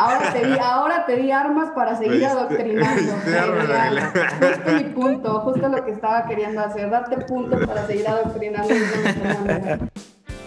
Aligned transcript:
Ahora 0.00 0.32
te 0.32 0.46
di, 0.46 0.58
ahora 0.58 1.04
te 1.04 1.16
di 1.16 1.30
armas 1.30 1.72
para 1.74 1.94
seguir 1.98 2.24
adoctrinando. 2.24 3.12
justo 4.40 4.72
mi 4.72 4.84
punto, 4.84 5.40
justo 5.40 5.68
lo 5.68 5.84
que 5.84 5.90
estaba 5.90 6.24
queriendo 6.26 6.62
hacer, 6.62 6.88
darte 6.88 7.18
punto 7.26 7.58
para 7.66 7.86
seguir 7.86 8.08
adoctrinando. 8.08 8.74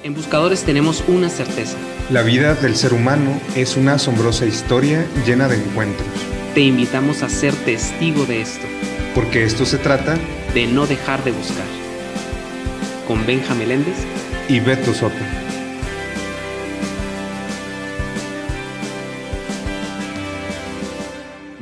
En 0.02 0.16
Buscadores 0.16 0.64
tenemos 0.64 1.04
una 1.08 1.30
certeza. 1.30 1.78
La 2.10 2.24
vida 2.24 2.56
del 2.56 2.76
ser 2.76 2.94
humano 2.94 3.40
es 3.56 3.78
una 3.78 3.94
asombrosa 3.94 4.48
historia 4.48 5.06
llena 5.24 5.48
de 5.48 5.58
encuentros. 5.58 6.08
Te 6.56 6.62
invitamos 6.62 7.22
a 7.22 7.30
ser 7.30 7.54
testigo 7.58 8.26
de 8.26 8.42
esto. 8.42 8.66
Porque 9.14 9.44
esto 9.44 9.68
se 9.68 9.78
trata 9.78 10.16
de 10.56 10.66
no 10.66 10.88
dejar 10.88 11.24
de 11.24 11.32
buscar. 11.32 11.66
Con 13.08 13.24
Benja 13.28 13.54
Meléndez 13.54 13.98
y 14.50 14.60
Beto 14.60 14.96
Soto. 14.96 15.43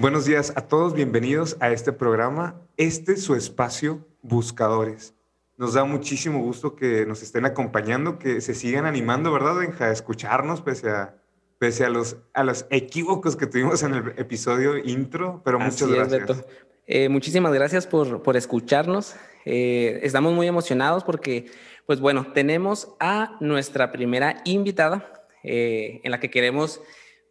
Buenos 0.01 0.25
días 0.25 0.51
a 0.55 0.61
todos, 0.67 0.95
bienvenidos 0.95 1.57
a 1.59 1.69
este 1.69 1.93
programa. 1.93 2.59
Este 2.75 3.11
es 3.11 3.23
su 3.23 3.35
espacio 3.35 4.03
Buscadores. 4.23 5.13
Nos 5.57 5.75
da 5.75 5.83
muchísimo 5.83 6.39
gusto 6.39 6.75
que 6.75 7.05
nos 7.05 7.21
estén 7.21 7.45
acompañando, 7.45 8.17
que 8.17 8.41
se 8.41 8.55
sigan 8.55 8.87
animando, 8.87 9.31
¿verdad, 9.31 9.57
Benja? 9.57 9.85
A 9.85 9.91
escucharnos 9.91 10.61
pese 10.61 10.89
a, 10.89 11.21
pese 11.59 11.85
a, 11.85 11.89
los, 11.89 12.17
a 12.33 12.43
los 12.43 12.65
equívocos 12.71 13.35
que 13.35 13.45
tuvimos 13.45 13.83
en 13.83 13.93
el 13.93 14.13
episodio 14.17 14.75
intro, 14.75 15.43
pero 15.45 15.59
muchas 15.59 15.87
gracias. 15.87 16.45
Eh, 16.87 17.07
muchísimas 17.07 17.53
gracias 17.53 17.85
por, 17.85 18.23
por 18.23 18.35
escucharnos. 18.35 19.15
Eh, 19.45 19.99
estamos 20.01 20.33
muy 20.33 20.47
emocionados 20.47 21.03
porque, 21.03 21.51
pues 21.85 21.99
bueno, 21.99 22.25
tenemos 22.33 22.95
a 22.99 23.37
nuestra 23.39 23.91
primera 23.91 24.41
invitada 24.45 25.27
eh, 25.43 26.01
en 26.03 26.09
la 26.09 26.19
que 26.19 26.31
queremos 26.31 26.81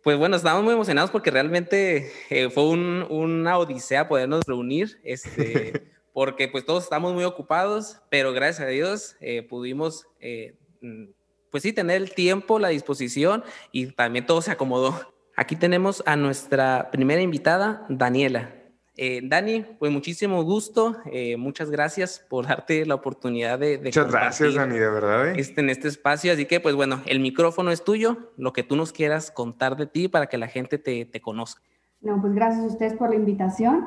pues 0.03 0.17
bueno, 0.17 0.37
estamos 0.37 0.65
muy 0.65 0.75
emocionados 0.75 1.11
porque 1.11 1.31
realmente 1.31 2.11
eh, 2.31 2.49
fue 2.51 2.65
una 2.69 3.59
odisea 3.59 4.09
podernos 4.09 4.43
reunir, 4.47 4.99
este, 5.05 5.89
porque 6.13 6.49
pues 6.49 6.65
todos 6.65 6.85
estamos 6.85 7.13
muy 7.13 7.25
ocupados, 7.25 8.01
pero 8.09 8.33
gracias 8.33 8.67
a 8.67 8.71
Dios 8.71 9.17
eh, 9.21 9.43
pudimos, 9.43 10.07
eh, 10.21 10.55
mm, 10.81 11.05
pues 11.51 11.63
sí, 11.63 11.73
tener 11.73 11.97
el 11.97 12.15
tiempo, 12.15 12.59
la 12.59 12.69
disposición 12.69 13.45
y 13.73 13.87
también 13.87 14.25
todo 14.27 14.41
se 14.41 14.51
acomodó. 14.51 15.13
Aquí 15.37 15.57
tenemos 15.57 16.03
a 16.07 16.17
nuestra 16.17 16.91
primera 16.91 17.21
invitada, 17.21 17.85
Daniela. 17.89 18.60
Eh, 19.03 19.23
Dani, 19.25 19.65
pues 19.79 19.91
muchísimo 19.91 20.43
gusto. 20.43 20.95
Eh, 21.11 21.39
muchas 21.39 21.71
gracias 21.71 22.23
por 22.29 22.47
darte 22.47 22.85
la 22.85 22.97
oportunidad 22.97 23.59
de... 23.59 23.81
muchas 23.83 24.13
gracias, 24.13 24.55
Dani, 24.55 24.75
de 24.75 24.91
verdad. 24.91 25.29
¿eh? 25.29 25.33
Este, 25.39 25.63
en 25.63 25.71
este 25.71 25.89
espacio. 25.89 26.31
Así 26.31 26.45
que, 26.45 26.61
pues 26.61 26.75
bueno, 26.75 27.01
el 27.07 27.19
micrófono 27.19 27.71
es 27.71 27.83
tuyo, 27.83 28.19
lo 28.37 28.53
que 28.53 28.63
tú 28.63 28.77
nos 28.77 28.93
quieras 28.93 29.31
contar 29.31 29.79
de 29.79 29.87
ti 29.87 30.09
para 30.09 30.27
que 30.27 30.37
la 30.37 30.49
gente 30.49 30.77
te, 30.77 31.07
te 31.07 31.19
conozca. 31.23 31.63
No, 32.03 32.21
pues 32.21 32.35
gracias 32.35 32.63
a 32.63 32.67
ustedes 32.67 32.93
por 32.93 33.09
la 33.09 33.17
invitación. 33.17 33.87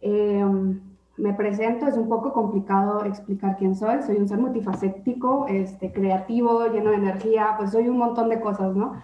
me 0.00 1.32
presento, 1.32 1.88
es 1.88 1.96
un 1.96 2.08
poco 2.08 2.32
complicado 2.32 3.04
explicar 3.06 3.56
quién 3.58 3.74
soy. 3.74 4.04
Soy 4.06 4.18
un 4.18 4.28
ser 4.28 4.38
multifacético, 4.38 5.48
este, 5.48 5.90
creativo, 5.90 6.68
lleno 6.68 6.90
de 6.90 6.98
energía, 6.98 7.56
pues 7.58 7.72
soy 7.72 7.88
un 7.88 7.98
montón 7.98 8.28
de 8.28 8.38
cosas, 8.38 8.76
¿no? 8.76 9.02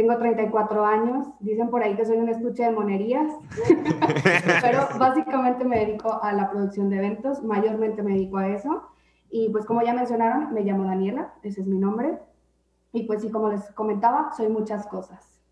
Tengo 0.00 0.16
34 0.16 0.86
años, 0.86 1.26
dicen 1.40 1.68
por 1.68 1.82
ahí 1.82 1.94
que 1.94 2.06
soy 2.06 2.16
un 2.16 2.30
estuche 2.30 2.62
de 2.62 2.70
monerías, 2.70 3.30
pero 4.62 4.88
básicamente 4.98 5.62
me 5.62 5.84
dedico 5.84 6.22
a 6.22 6.32
la 6.32 6.50
producción 6.50 6.88
de 6.88 6.96
eventos, 6.96 7.42
mayormente 7.42 8.02
me 8.02 8.12
dedico 8.12 8.38
a 8.38 8.48
eso. 8.48 8.88
Y 9.28 9.50
pues 9.50 9.66
como 9.66 9.82
ya 9.82 9.92
mencionaron, 9.92 10.54
me 10.54 10.62
llamo 10.62 10.84
Daniela, 10.84 11.34
ese 11.42 11.60
es 11.60 11.66
mi 11.66 11.76
nombre. 11.76 12.18
Y 12.94 13.02
pues 13.02 13.20
sí, 13.20 13.30
como 13.30 13.50
les 13.50 13.60
comentaba, 13.72 14.32
soy 14.34 14.48
muchas 14.48 14.86
cosas. 14.86 15.42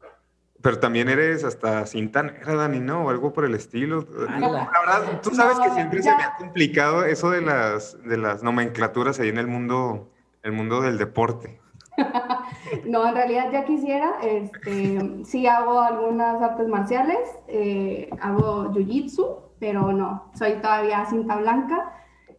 Pero 0.62 0.80
también 0.80 1.10
eres 1.10 1.44
hasta 1.44 1.84
era 1.84 2.54
Dani, 2.54 2.80
¿no? 2.80 3.04
O 3.04 3.10
algo 3.10 3.34
por 3.34 3.44
el 3.44 3.54
estilo. 3.54 4.06
la 4.30 4.80
verdad, 4.80 5.20
tú 5.22 5.28
sabes 5.34 5.60
que 5.60 5.68
siempre 5.72 6.02
se 6.02 6.16
me 6.16 6.22
ha 6.22 6.36
complicado 6.38 7.04
eso 7.04 7.30
de 7.30 7.42
las, 7.42 8.02
de 8.02 8.16
las 8.16 8.42
nomenclaturas 8.42 9.20
ahí 9.20 9.28
en 9.28 9.36
el 9.36 9.46
mundo, 9.46 10.10
el 10.42 10.52
mundo 10.52 10.80
del 10.80 10.96
deporte. 10.96 11.60
no, 12.86 13.06
en 13.08 13.14
realidad 13.14 13.50
ya 13.52 13.64
quisiera. 13.64 14.18
Este, 14.22 15.24
sí 15.24 15.46
hago 15.46 15.80
algunas 15.80 16.40
artes 16.42 16.68
marciales, 16.68 17.18
eh, 17.48 18.10
hago 18.20 18.72
jiu-jitsu, 18.72 19.36
pero 19.58 19.92
no, 19.92 20.30
soy 20.34 20.54
todavía 20.54 21.06
cinta 21.06 21.36
blanca. 21.36 21.94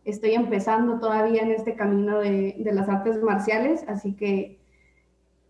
Estoy 0.06 0.34
empezando 0.34 1.00
todavía 1.00 1.44
en 1.44 1.52
este 1.52 1.76
camino 1.76 2.20
de, 2.20 2.56
de 2.58 2.74
las 2.74 2.90
artes 2.90 3.22
marciales, 3.22 3.84
así 3.88 4.14
que, 4.14 4.60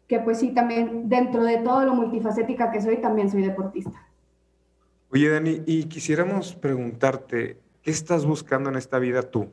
que 0.07 0.19
pues 0.19 0.39
sí, 0.39 0.49
también 0.49 1.07
dentro 1.07 1.43
de 1.43 1.57
todo 1.57 1.85
lo 1.85 1.93
multifacética 1.93 2.71
que 2.71 2.81
soy, 2.81 2.97
también 2.97 3.29
soy 3.29 3.43
deportista. 3.43 4.09
Oye, 5.11 5.29
Dani, 5.29 5.63
y 5.65 5.85
quisiéramos 5.85 6.55
preguntarte, 6.55 7.57
¿qué 7.81 7.91
estás 7.91 8.25
buscando 8.25 8.69
en 8.69 8.75
esta 8.75 8.99
vida 8.99 9.23
tú? 9.23 9.49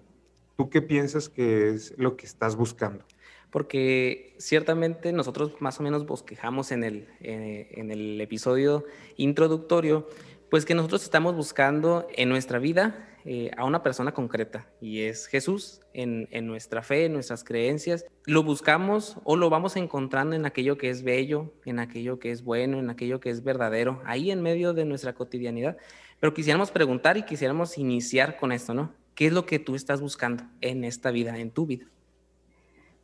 ¿Tú 0.56 0.68
qué 0.70 0.82
piensas 0.82 1.28
que 1.28 1.70
es 1.70 1.94
lo 1.96 2.16
que 2.16 2.26
estás 2.26 2.56
buscando? 2.56 3.04
Porque 3.50 4.34
ciertamente 4.38 5.12
nosotros 5.12 5.52
más 5.60 5.80
o 5.80 5.82
menos 5.82 6.06
bosquejamos 6.06 6.72
en 6.72 6.84
el, 6.84 7.08
eh, 7.20 7.68
en 7.72 7.90
el 7.90 8.20
episodio 8.20 8.84
introductorio, 9.16 10.08
pues 10.50 10.64
que 10.64 10.74
nosotros 10.74 11.02
estamos 11.02 11.34
buscando 11.34 12.06
en 12.14 12.28
nuestra 12.28 12.58
vida 12.58 13.08
eh, 13.24 13.50
a 13.56 13.64
una 13.64 13.82
persona 13.82 14.12
concreta 14.12 14.68
y 14.80 15.00
es 15.00 15.26
Jesús 15.26 15.80
en, 15.92 16.28
en, 16.30 16.46
nuestra 16.46 16.82
fe, 16.82 17.06
en 17.06 17.12
nuestras 17.12 17.42
creencias. 17.42 18.04
Lo 18.24 18.44
buscamos 18.44 19.16
o 19.24 19.36
lo 19.36 19.50
vamos 19.50 19.74
encontrando 19.76 20.36
en 20.36 20.46
aquello 20.46 20.78
que 20.78 20.90
es 20.90 21.02
bello, 21.02 21.52
en 21.64 21.80
aquello 21.80 22.20
que 22.20 22.30
es 22.30 22.44
bueno, 22.44 22.78
en 22.78 22.88
aquello 22.88 23.18
que 23.18 23.30
es 23.30 23.42
verdadero, 23.42 24.00
ahí 24.04 24.30
en 24.30 24.42
medio 24.42 24.74
de 24.74 24.84
nuestra 24.84 25.14
cotidianidad. 25.14 25.76
Pero 26.20 26.34
quisiéramos 26.34 26.70
preguntar 26.70 27.16
y 27.16 27.24
quisiéramos 27.24 27.78
iniciar 27.78 28.36
con 28.36 28.52
esto, 28.52 28.74
¿no? 28.74 28.92
¿Qué 29.16 29.26
es 29.26 29.32
lo 29.32 29.44
que 29.44 29.58
tú 29.58 29.74
estás 29.74 30.00
buscando 30.00 30.44
en 30.60 30.84
esta 30.84 31.10
vida, 31.10 31.38
en 31.38 31.50
tu 31.50 31.66
vida? 31.66 31.86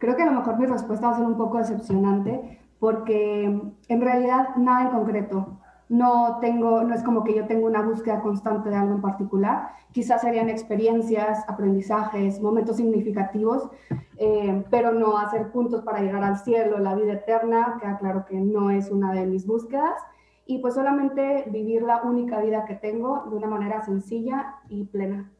Creo 0.02 0.16
que 0.16 0.22
a 0.24 0.26
lo 0.26 0.32
mejor 0.32 0.58
mi 0.58 0.66
respuesta 0.66 1.06
va 1.06 1.12
a 1.12 1.16
ser 1.16 1.26
un 1.26 1.36
poco 1.36 1.58
decepcionante 1.58 2.58
porque 2.80 3.44
en 3.44 4.00
realidad 4.00 4.56
nada 4.56 4.82
en 4.82 4.88
concreto. 4.88 5.60
No 5.88 6.38
tengo, 6.40 6.82
no 6.82 6.92
es 6.92 7.04
como 7.04 7.22
que 7.22 7.36
yo 7.36 7.46
tengo 7.46 7.68
una 7.68 7.82
búsqueda 7.82 8.20
constante 8.20 8.68
de 8.68 8.74
algo 8.74 8.96
en 8.96 9.00
particular. 9.00 9.68
Quizás 9.92 10.22
serían 10.22 10.48
experiencias, 10.48 11.48
aprendizajes, 11.48 12.40
momentos 12.40 12.78
significativos, 12.78 13.70
eh, 14.16 14.64
pero 14.72 14.90
no 14.90 15.18
hacer 15.18 15.52
puntos 15.52 15.82
para 15.82 16.00
llegar 16.00 16.24
al 16.24 16.36
cielo, 16.38 16.80
la 16.80 16.96
vida 16.96 17.12
eterna, 17.12 17.78
queda 17.80 17.96
claro 17.98 18.24
que 18.26 18.40
no 18.40 18.70
es 18.70 18.90
una 18.90 19.12
de 19.12 19.24
mis 19.24 19.46
búsquedas. 19.46 20.02
Y 20.46 20.58
pues 20.58 20.74
solamente 20.74 21.44
vivir 21.46 21.82
la 21.82 22.02
única 22.02 22.40
vida 22.40 22.64
que 22.64 22.74
tengo 22.74 23.26
de 23.30 23.36
una 23.36 23.46
manera 23.46 23.82
sencilla 23.82 24.56
y 24.68 24.82
plena. 24.82 25.30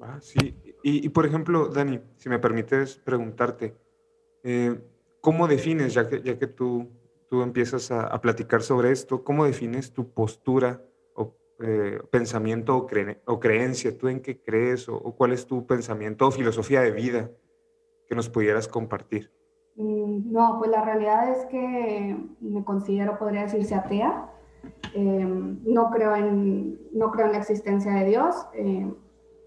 Ah, 0.00 0.18
sí. 0.20 0.56
Y, 0.84 1.04
y 1.04 1.08
por 1.08 1.26
ejemplo, 1.26 1.66
Dani, 1.66 1.98
si 2.16 2.28
me 2.28 2.38
permites 2.38 2.94
preguntarte, 2.94 3.82
eh, 4.44 4.78
¿Cómo 5.20 5.48
defines, 5.48 5.94
ya 5.94 6.06
que, 6.06 6.20
ya 6.20 6.38
que 6.38 6.46
tú, 6.46 6.90
tú 7.30 7.40
empiezas 7.40 7.90
a, 7.90 8.20
platicar 8.20 8.60
sobre 8.60 8.90
esto, 8.90 9.24
cómo 9.24 9.46
defines 9.46 9.90
tu 9.90 10.12
postura 10.12 10.82
o 11.14 11.34
eh, 11.60 11.98
pensamiento 12.10 12.76
o, 12.76 12.86
o, 13.24 13.40
creencia? 13.40 13.96
¿Tú 13.96 14.08
en 14.08 14.20
qué 14.20 14.42
crees 14.42 14.86
o, 14.86 15.00
cuál 15.16 15.32
es 15.32 15.46
tu 15.46 15.66
pensamiento 15.66 16.26
o 16.26 16.30
filosofía 16.30 16.82
de 16.82 16.90
vida 16.90 17.30
que 18.06 18.14
nos 18.14 18.28
pudieras 18.28 18.68
compartir? 18.68 19.32
Mm, 19.76 20.30
no, 20.30 20.56
pues 20.58 20.70
la 20.70 20.84
realidad 20.84 21.30
es 21.30 21.46
que 21.46 22.14
me 22.40 22.62
considero, 22.62 23.18
podría 23.18 23.44
decirse, 23.44 23.74
atea. 23.74 24.30
Em, 24.92 25.58
no, 25.64 25.88
creo 25.90 26.14
en, 26.16 26.78
no 26.92 27.10
creo 27.10 27.26
en 27.26 27.32
la 27.32 27.38
existencia 27.38 27.94
de 27.94 28.04
Dios. 28.04 28.46
Em, 28.52 28.94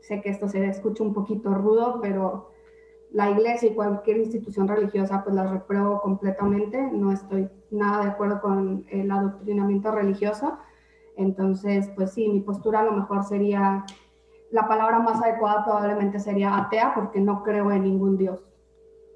sé 0.01 0.21
que 0.21 0.29
esto 0.29 0.47
se 0.47 0.65
escucha 0.65 1.03
un 1.03 1.13
poquito 1.13 1.53
rudo, 1.53 1.99
pero 2.01 2.56
la 3.11 3.31
iglesia 3.31 3.69
y 3.69 3.73
cualquier 3.73 4.17
institución 4.17 4.67
religiosa, 4.67 5.23
pues 5.23 5.35
la 5.35 5.47
repruebo 5.47 6.01
completamente. 6.01 6.81
No 6.91 7.11
estoy 7.11 7.49
nada 7.71 8.03
de 8.03 8.09
acuerdo 8.11 8.41
con 8.41 8.85
el 8.89 9.09
adoctrinamiento 9.11 9.91
religioso. 9.91 10.57
Entonces, 11.15 11.89
pues 11.95 12.13
sí, 12.13 12.27
mi 12.27 12.41
postura 12.41 12.81
a 12.81 12.83
lo 12.83 12.91
mejor 12.91 13.23
sería, 13.23 13.85
la 14.51 14.67
palabra 14.67 14.99
más 14.99 15.21
adecuada 15.21 15.63
probablemente 15.65 16.19
sería 16.19 16.57
atea, 16.57 16.93
porque 16.93 17.19
no 17.19 17.43
creo 17.43 17.71
en 17.71 17.83
ningún 17.83 18.17
Dios. 18.17 18.45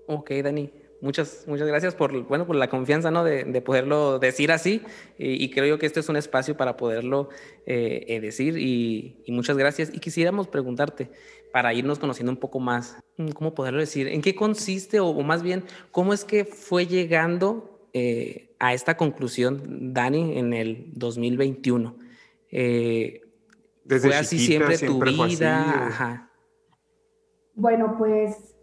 Ok, 0.08 0.32
Dani. 0.44 0.81
Muchas, 1.02 1.46
muchas 1.48 1.68
gracias 1.68 1.96
por, 1.96 2.28
bueno, 2.28 2.46
por 2.46 2.56
la 2.56 2.70
confianza 2.70 3.10
¿no? 3.10 3.24
de, 3.24 3.44
de 3.44 3.62
poderlo 3.62 4.20
decir 4.20 4.52
así 4.52 4.84
y, 5.18 5.50
creo 5.50 5.66
yo 5.66 5.80
que 5.80 5.88
este 5.88 6.00
es 6.00 6.10
un 6.10 6.16
espacio 6.16 6.56
para 6.56 6.78
poderlo 6.78 7.30
eh, 7.66 8.06
eh, 8.08 8.20
decir 8.20 8.56
y, 8.58 9.24
y, 9.26 9.32
muchas 9.32 9.58
gracias. 9.58 9.92
Y 9.92 10.00
quisiéramos 10.00 10.48
preguntarte, 10.48 11.10
para 11.52 11.74
irnos 11.74 11.98
conociendo 11.98 12.32
un 12.32 12.38
poco 12.38 12.60
más, 12.60 12.98
mm, 13.18 13.30
¿cómo 13.30 13.56
poderlo 13.56 13.80
decir? 13.80 14.08
¿En 14.08 14.22
qué 14.22 14.36
consiste 14.36 15.00
o, 15.00 15.12
más 15.22 15.42
bien 15.42 15.64
cómo 15.92 16.14
es 16.14 16.24
que 16.24 16.46
fue 16.46 16.86
llegando 16.86 17.88
eh, 17.94 18.56
a 18.60 18.74
esta 18.74 18.96
conclusión 18.96 19.94
Dani 19.94 20.38
en 20.38 20.54
el 20.54 20.92
2021? 20.94 21.96
Desde 22.52 24.08
¿Fue 24.08 24.16
así 24.16 24.38
siempre, 24.38 24.78
tu 24.78 25.04
vida? 25.04 26.30
Bueno, 27.56 27.96
pues 27.98 28.56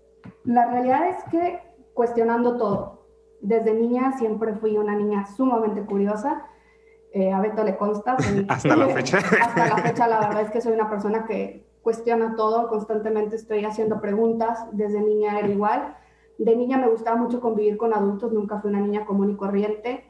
la 0.44 0.70
realidad 0.70 1.08
es 1.10 1.16
que 1.30 1.67
cuestionando 1.98 2.56
todo. 2.56 3.08
Desde 3.40 3.74
niña 3.74 4.12
siempre 4.18 4.54
fui 4.54 4.78
una 4.78 4.94
niña 4.94 5.26
sumamente 5.26 5.84
curiosa, 5.84 6.44
Eh, 7.10 7.32
a 7.32 7.40
Beto 7.40 7.64
le 7.64 7.74
consta. 7.76 8.16
hasta 8.48 8.76
la 8.76 8.86
fecha. 8.88 9.18
hasta 9.44 9.66
la 9.66 9.76
fecha, 9.78 10.06
la 10.06 10.20
verdad 10.20 10.42
es 10.42 10.50
que 10.50 10.60
soy 10.60 10.74
una 10.74 10.88
persona 10.90 11.24
que 11.24 11.66
cuestiona 11.82 12.36
todo, 12.36 12.68
constantemente 12.68 13.34
estoy 13.34 13.64
haciendo 13.64 14.00
preguntas, 14.00 14.66
desde 14.72 15.00
niña 15.00 15.38
era 15.38 15.48
igual. 15.48 15.96
De 16.36 16.54
niña 16.54 16.76
me 16.76 16.86
gustaba 16.88 17.16
mucho 17.16 17.40
convivir 17.40 17.78
con 17.78 17.94
adultos, 17.94 18.30
nunca 18.30 18.60
fui 18.60 18.70
una 18.70 18.80
niña 18.80 19.06
común 19.06 19.30
y 19.30 19.36
corriente. 19.36 20.04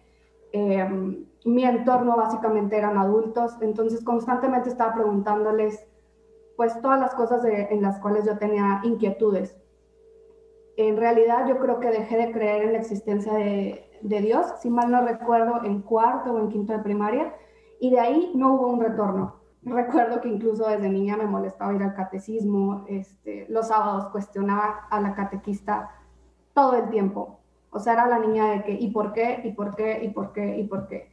Em, 0.53 1.25
mi 1.47 1.65
entorno 1.65 2.17
básicamente 2.17 2.77
eran 2.77 2.99
adultos, 2.99 3.57
entonces 3.63 4.05
constantemente 4.05 4.69
estaba 4.69 4.93
preguntándoles 4.95 5.87
pues 6.57 6.79
todas 6.83 7.01
las 7.01 7.15
cosas 7.15 7.41
en 7.45 7.81
las 7.81 7.99
cuales 8.01 8.27
yo 8.27 8.37
tenía 8.37 8.81
inquietudes. 8.83 9.57
En 10.79 10.97
realidad 10.97 11.49
yo 11.49 11.59
creo 11.59 11.81
que 11.81 11.91
dejé 11.91 12.17
de 12.17 12.31
creer 12.31 12.63
en 12.63 12.73
la 12.75 12.79
existencia 12.79 13.35
de, 13.35 13.91
de 14.01 14.21
Dios, 14.21 14.47
si 14.63 14.71
mal 14.71 14.93
no 14.93 15.05
recuerdo, 15.05 15.65
en 15.65 15.83
cuarto 15.83 16.33
o 16.33 16.39
en 16.39 16.51
quinto 16.51 16.73
de 16.73 16.79
primaria, 16.79 17.35
y 17.81 17.91
de 17.91 17.99
ahí 17.99 18.31
no 18.37 18.55
hubo 18.55 18.69
un 18.69 18.81
retorno. 18.81 19.35
Recuerdo 19.65 20.21
que 20.21 20.29
incluso 20.29 20.69
desde 20.69 20.89
niña 20.89 21.17
me 21.17 21.27
molestaba 21.27 21.75
ir 21.75 21.83
al 21.83 21.97
catecismo, 21.97 22.85
este, 22.87 23.47
los 23.49 23.67
sábados 23.67 24.07
cuestionaba 24.13 24.87
a 24.89 25.01
la 25.01 25.17
catequista 25.17 25.91
todo 26.55 26.77
el 26.77 26.89
tiempo. 26.91 27.41
O 27.71 27.81
sea, 27.81 27.95
era 27.95 28.07
la 28.07 28.21
niña 28.21 28.47
de 28.53 28.63
que, 28.63 28.73
¿y 28.73 28.93
por 28.93 29.13
qué? 29.13 29.41
¿Y 29.43 29.51
por 29.55 29.75
qué? 29.75 30.05
¿Y 30.05 30.11
por 30.11 30.33
qué? 30.33 30.59
¿Y 30.59 30.65
por 30.69 30.87
qué? 30.87 31.11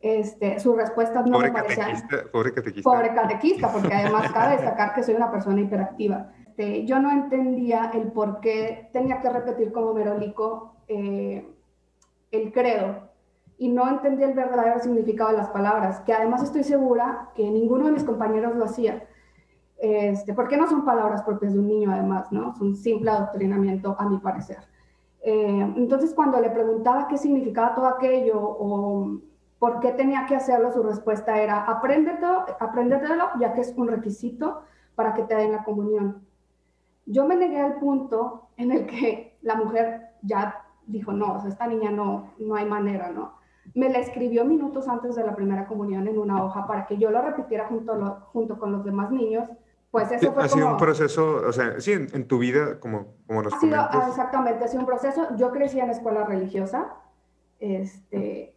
Este, 0.00 0.60
sus 0.60 0.76
respuestas 0.76 1.26
no 1.26 1.40
me 1.40 1.50
parecían... 1.50 1.90
pobre 2.30 2.54
catequista. 2.54 2.88
Pobre 2.88 3.12
catequista, 3.12 3.72
porque 3.72 3.92
además 3.92 4.30
cabe 4.32 4.52
destacar 4.52 4.94
que 4.94 5.02
soy 5.02 5.16
una 5.16 5.28
persona 5.28 5.60
hiperactiva. 5.60 6.30
Este, 6.58 6.84
yo 6.86 6.98
no 6.98 7.12
entendía 7.12 7.92
el 7.94 8.10
por 8.10 8.40
qué 8.40 8.90
tenía 8.92 9.20
que 9.20 9.30
repetir 9.30 9.70
como 9.70 9.94
merolico 9.94 10.74
eh, 10.88 11.48
el 12.32 12.52
credo 12.52 13.10
y 13.58 13.68
no 13.68 13.88
entendía 13.88 14.26
el 14.26 14.34
verdadero 14.34 14.80
significado 14.80 15.30
de 15.30 15.36
las 15.36 15.50
palabras, 15.50 16.00
que 16.00 16.12
además 16.12 16.42
estoy 16.42 16.64
segura 16.64 17.30
que 17.36 17.48
ninguno 17.48 17.86
de 17.86 17.92
mis 17.92 18.02
compañeros 18.02 18.56
lo 18.56 18.64
hacía. 18.64 19.06
Este, 19.76 20.34
porque 20.34 20.56
no 20.56 20.68
son 20.68 20.84
palabras 20.84 21.22
propias 21.22 21.52
de 21.52 21.60
un 21.60 21.68
niño, 21.68 21.92
además, 21.92 22.32
¿no? 22.32 22.50
Es 22.52 22.60
un 22.60 22.74
simple 22.74 23.10
adoctrinamiento, 23.10 23.94
a 23.96 24.08
mi 24.08 24.18
parecer. 24.18 24.58
Eh, 25.22 25.72
entonces, 25.76 26.12
cuando 26.12 26.40
le 26.40 26.50
preguntaba 26.50 27.06
qué 27.06 27.18
significaba 27.18 27.76
todo 27.76 27.86
aquello 27.86 28.40
o 28.40 29.20
por 29.60 29.78
qué 29.78 29.92
tenía 29.92 30.26
que 30.26 30.34
hacerlo, 30.34 30.72
su 30.72 30.82
respuesta 30.82 31.40
era, 31.40 31.62
apréndetelo, 31.62 32.46
apréndetelo, 32.58 33.28
ya 33.38 33.52
que 33.52 33.60
es 33.60 33.72
un 33.76 33.86
requisito 33.86 34.62
para 34.96 35.14
que 35.14 35.22
te 35.22 35.36
den 35.36 35.52
la 35.52 35.62
comunión. 35.62 36.27
Yo 37.10 37.26
me 37.26 37.36
negué 37.36 37.58
al 37.58 37.76
punto 37.76 38.50
en 38.58 38.70
el 38.70 38.86
que 38.86 39.38
la 39.40 39.54
mujer 39.54 40.10
ya 40.22 40.62
dijo, 40.86 41.12
no, 41.12 41.42
esta 41.46 41.66
niña 41.66 41.90
no, 41.90 42.34
no 42.38 42.54
hay 42.54 42.66
manera, 42.66 43.10
¿no? 43.10 43.38
Me 43.74 43.88
la 43.88 43.98
escribió 43.98 44.44
minutos 44.44 44.88
antes 44.88 45.14
de 45.16 45.24
la 45.24 45.34
primera 45.34 45.66
comunión 45.66 46.06
en 46.06 46.18
una 46.18 46.44
hoja 46.44 46.66
para 46.66 46.86
que 46.86 46.98
yo 46.98 47.10
lo 47.10 47.22
repitiera 47.22 47.66
junto, 47.66 47.94
junto 48.32 48.58
con 48.58 48.72
los 48.72 48.84
demás 48.84 49.10
niños. 49.10 49.48
Pues 49.90 50.12
eso 50.12 50.32
fue 50.34 50.44
ha 50.44 50.48
sido 50.48 50.70
un 50.70 50.76
proceso, 50.76 51.42
o 51.46 51.52
sea, 51.52 51.80
sí, 51.80 51.92
en, 51.92 52.28
tu 52.28 52.38
vida, 52.38 52.78
como, 52.78 53.14
como 53.26 53.42
nos 53.42 53.54
ha 53.54 53.58
sido, 53.58 53.88
Exactamente, 54.06 54.64
ha 54.64 54.68
sido 54.68 54.80
un 54.80 54.86
proceso. 54.86 55.34
Yo 55.36 55.50
crecí 55.50 55.80
en 55.80 55.88
escuela 55.88 56.24
religiosa, 56.24 56.94
este, 57.58 58.54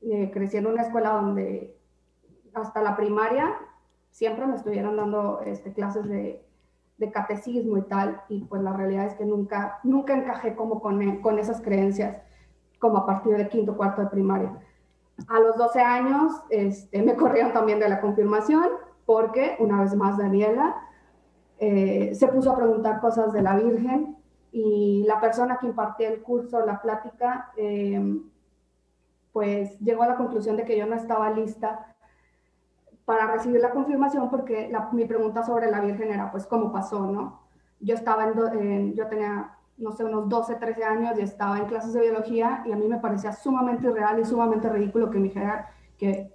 eh, 0.00 0.30
crecí 0.32 0.56
en 0.56 0.66
una 0.66 0.82
escuela 0.82 1.10
donde 1.10 1.76
hasta 2.54 2.80
la 2.80 2.96
primaria 2.96 3.54
siempre 4.10 4.46
me 4.46 4.56
estuvieron 4.56 4.96
dando 4.96 5.40
este, 5.44 5.74
clases 5.74 6.08
de, 6.08 6.42
de 7.02 7.10
catecismo 7.10 7.76
y 7.76 7.82
tal, 7.82 8.22
y 8.28 8.44
pues 8.44 8.62
la 8.62 8.72
realidad 8.72 9.06
es 9.06 9.14
que 9.14 9.24
nunca, 9.24 9.80
nunca 9.82 10.14
encajé 10.14 10.54
como 10.54 10.80
con, 10.80 11.20
con 11.20 11.38
esas 11.38 11.60
creencias, 11.60 12.16
como 12.78 12.98
a 12.98 13.06
partir 13.06 13.36
de 13.36 13.48
quinto, 13.48 13.76
cuarto 13.76 14.02
de 14.02 14.08
primaria. 14.08 14.52
A 15.28 15.40
los 15.40 15.56
12 15.56 15.80
años 15.80 16.32
este, 16.48 17.02
me 17.02 17.16
corrieron 17.16 17.52
también 17.52 17.80
de 17.80 17.88
la 17.88 18.00
confirmación, 18.00 18.68
porque 19.04 19.56
una 19.58 19.82
vez 19.82 19.94
más 19.96 20.16
Daniela 20.16 20.76
eh, 21.58 22.14
se 22.14 22.28
puso 22.28 22.52
a 22.52 22.56
preguntar 22.56 23.00
cosas 23.00 23.32
de 23.32 23.42
la 23.42 23.56
Virgen 23.56 24.16
y 24.52 25.04
la 25.06 25.20
persona 25.20 25.58
que 25.60 25.66
impartía 25.66 26.08
el 26.08 26.22
curso, 26.22 26.64
la 26.64 26.80
plática, 26.80 27.50
eh, 27.56 28.20
pues 29.32 29.78
llegó 29.80 30.04
a 30.04 30.08
la 30.08 30.16
conclusión 30.16 30.56
de 30.56 30.64
que 30.64 30.78
yo 30.78 30.86
no 30.86 30.94
estaba 30.94 31.30
lista 31.30 31.96
para 33.04 33.26
recibir 33.26 33.60
la 33.60 33.70
confirmación 33.70 34.30
porque 34.30 34.72
mi 34.92 35.04
pregunta 35.04 35.42
sobre 35.42 35.70
la 35.70 35.80
Virgen 35.80 36.12
era, 36.12 36.30
pues, 36.30 36.46
¿cómo 36.46 36.72
pasó, 36.72 37.06
no? 37.06 37.42
Yo 37.80 37.94
estaba 37.94 38.24
en, 38.24 38.94
yo 38.94 39.08
tenía, 39.08 39.56
no 39.76 39.90
sé, 39.90 40.04
unos 40.04 40.28
12, 40.28 40.54
13 40.54 40.84
años 40.84 41.18
y 41.18 41.22
estaba 41.22 41.58
en 41.58 41.66
clases 41.66 41.92
de 41.92 42.00
biología 42.00 42.62
y 42.64 42.72
a 42.72 42.76
mí 42.76 42.86
me 42.86 42.98
parecía 42.98 43.32
sumamente 43.32 43.88
irreal 43.88 44.20
y 44.20 44.24
sumamente 44.24 44.68
ridículo 44.68 45.10
que 45.10 45.18
me 45.18 45.24
dijera 45.24 45.70
que 45.98 46.32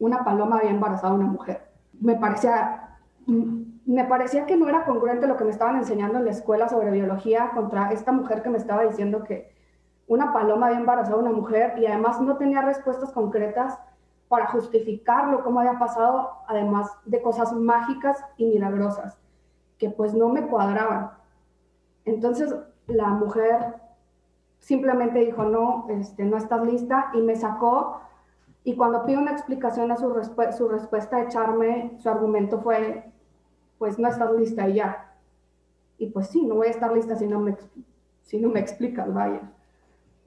una 0.00 0.24
paloma 0.24 0.58
había 0.58 0.70
embarazado 0.70 1.12
a 1.12 1.16
una 1.16 1.28
mujer. 1.28 1.68
Me 2.00 2.16
parecía, 2.16 2.98
me 3.26 4.04
parecía 4.04 4.46
que 4.46 4.56
no 4.56 4.68
era 4.68 4.84
congruente 4.84 5.28
lo 5.28 5.36
que 5.36 5.44
me 5.44 5.50
estaban 5.50 5.76
enseñando 5.76 6.18
en 6.18 6.24
la 6.24 6.32
escuela 6.32 6.68
sobre 6.68 6.90
biología 6.90 7.52
contra 7.54 7.92
esta 7.92 8.10
mujer 8.10 8.42
que 8.42 8.50
me 8.50 8.58
estaba 8.58 8.82
diciendo 8.82 9.22
que 9.22 9.52
una 10.08 10.32
paloma 10.32 10.66
había 10.66 10.80
embarazado 10.80 11.18
a 11.18 11.20
una 11.20 11.30
mujer 11.30 11.78
y 11.78 11.86
además 11.86 12.20
no 12.20 12.36
tenía 12.36 12.62
respuestas 12.62 13.12
concretas 13.12 13.78
para 14.32 14.46
justificarlo, 14.46 15.44
cómo 15.44 15.60
había 15.60 15.78
pasado, 15.78 16.30
además 16.48 16.90
de 17.04 17.20
cosas 17.20 17.52
mágicas 17.52 18.24
y 18.38 18.46
milagrosas, 18.46 19.18
que 19.76 19.90
pues 19.90 20.14
no 20.14 20.30
me 20.30 20.46
cuadraban. 20.46 21.10
Entonces 22.06 22.56
la 22.86 23.08
mujer 23.08 23.74
simplemente 24.58 25.18
dijo, 25.18 25.44
no, 25.44 25.84
este, 25.90 26.24
no 26.24 26.38
estás 26.38 26.64
lista, 26.64 27.10
y 27.12 27.20
me 27.20 27.36
sacó, 27.36 28.00
y 28.64 28.74
cuando 28.74 29.04
pido 29.04 29.20
una 29.20 29.32
explicación 29.32 29.92
a 29.92 29.98
su, 29.98 30.10
su 30.56 30.66
respuesta 30.66 31.18
a 31.18 31.24
echarme, 31.24 31.98
su 31.98 32.08
argumento 32.08 32.58
fue, 32.62 33.12
pues 33.76 33.98
no 33.98 34.08
estás 34.08 34.32
lista 34.32 34.66
y 34.66 34.76
ya. 34.76 35.12
Y 35.98 36.06
pues 36.06 36.28
sí, 36.28 36.46
no 36.46 36.54
voy 36.54 36.68
a 36.68 36.70
estar 36.70 36.90
lista 36.90 37.16
si 37.16 37.26
no 37.26 37.38
me, 37.38 37.54
si 38.22 38.38
no 38.38 38.48
me 38.48 38.60
explicas, 38.60 39.12
vaya. 39.12 39.52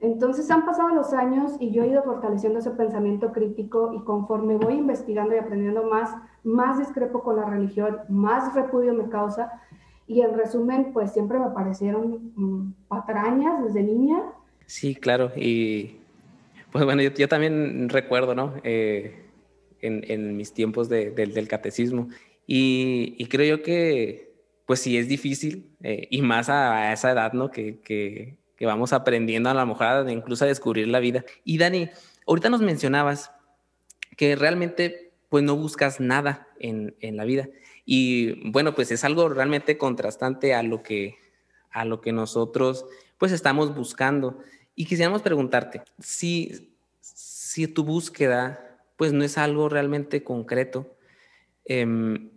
Entonces 0.00 0.50
han 0.50 0.66
pasado 0.66 0.90
los 0.90 1.12
años 1.12 1.52
y 1.58 1.70
yo 1.70 1.82
he 1.82 1.88
ido 1.88 2.02
fortaleciendo 2.02 2.58
ese 2.58 2.70
pensamiento 2.70 3.32
crítico 3.32 3.94
y 3.94 4.04
conforme 4.04 4.56
voy 4.56 4.74
investigando 4.74 5.34
y 5.34 5.38
aprendiendo 5.38 5.84
más, 5.84 6.10
más 6.44 6.78
discrepo 6.78 7.22
con 7.22 7.36
la 7.36 7.46
religión, 7.46 7.98
más 8.08 8.54
repudio 8.54 8.92
me 8.92 9.08
causa. 9.08 9.62
Y 10.06 10.20
en 10.20 10.34
resumen, 10.34 10.92
pues 10.92 11.12
siempre 11.12 11.38
me 11.38 11.50
parecieron 11.50 12.32
mm, 12.36 12.74
patrañas 12.88 13.64
desde 13.64 13.82
niña. 13.82 14.22
Sí, 14.66 14.94
claro. 14.94 15.32
Y 15.34 15.96
pues 16.70 16.84
bueno, 16.84 17.02
yo, 17.02 17.28
también 17.28 17.88
recuerdo, 17.88 18.34
¿no? 18.34 18.52
Eh, 18.62 19.22
en, 19.80 20.36
mis 20.36 20.52
tiempos 20.52 20.88
del 20.88 21.48
catecismo. 21.48 22.08
Y, 22.46 23.26
creo 23.28 23.56
yo 23.56 23.62
que, 23.62 24.34
pues 24.66 24.80
sí, 24.80 24.96
es 24.98 25.08
difícil, 25.08 25.74
eh, 25.82 26.06
y 26.10 26.22
más 26.22 26.48
a, 26.48 26.92
esa 26.92 27.10
edad, 27.10 27.32
¿no? 27.32 27.50
que, 27.50 27.80
que 27.80 28.38
vamos 28.64 28.92
aprendiendo 28.92 29.50
a 29.50 29.54
la 29.54 29.66
mojada, 29.66 30.10
incluso 30.10 30.44
a 30.44 30.48
descubrir 30.48 30.88
la 30.88 31.00
vida. 31.00 31.24
Y 31.44 31.58
Dani, 31.58 31.90
ahorita 32.26 32.48
nos 32.48 32.62
mencionabas 32.62 33.32
que 34.16 34.36
realmente 34.36 35.12
pues 35.28 35.44
no 35.44 35.56
buscas 35.56 36.00
nada 36.00 36.48
en, 36.58 36.96
en, 37.00 37.16
la 37.16 37.24
vida. 37.24 37.48
Y 37.84 38.50
bueno, 38.50 38.74
pues 38.74 38.90
es 38.90 39.04
algo 39.04 39.28
realmente 39.28 39.76
contrastante 39.76 40.54
a 40.54 40.62
lo 40.62 40.82
que, 40.82 41.16
a 41.70 41.84
lo 41.84 42.00
que 42.00 42.12
nosotros 42.12 42.86
pues 43.18 43.32
estamos 43.32 43.74
buscando. 43.74 44.38
Y 44.74 44.86
quisiéramos 44.86 45.22
preguntarte, 45.22 45.82
si, 45.98 46.72
si 47.00 47.66
tu 47.68 47.84
búsqueda 47.84 48.62
pues 48.96 49.12
no 49.12 49.24
es 49.24 49.36
algo 49.36 49.68
realmente 49.68 50.24
concreto, 50.24 50.96
em, 51.66 52.30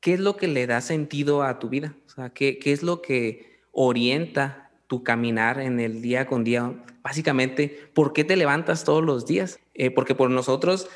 ¿qué 0.00 0.14
es 0.14 0.20
lo 0.20 0.36
que 0.36 0.48
le 0.48 0.66
da 0.66 0.80
sentido 0.80 1.42
a 1.42 1.58
tu 1.58 1.68
vida? 1.68 1.94
O 2.06 2.10
sea, 2.10 2.30
¿qué, 2.30 2.58
qué 2.58 2.72
es 2.72 2.82
lo 2.82 3.02
que 3.02 3.60
orienta 3.72 4.65
tu 4.86 5.02
caminar 5.02 5.60
en 5.60 5.80
el 5.80 6.02
día 6.02 6.26
con 6.26 6.44
día. 6.44 6.72
Básicamente, 7.02 7.90
¿por 7.94 8.12
qué 8.12 8.24
te 8.24 8.36
levantas 8.36 8.84
todos 8.84 9.04
los 9.04 9.26
días? 9.26 9.58
Eh, 9.74 9.90
porque 9.90 10.14
por 10.14 10.30
nosotros 10.30 10.88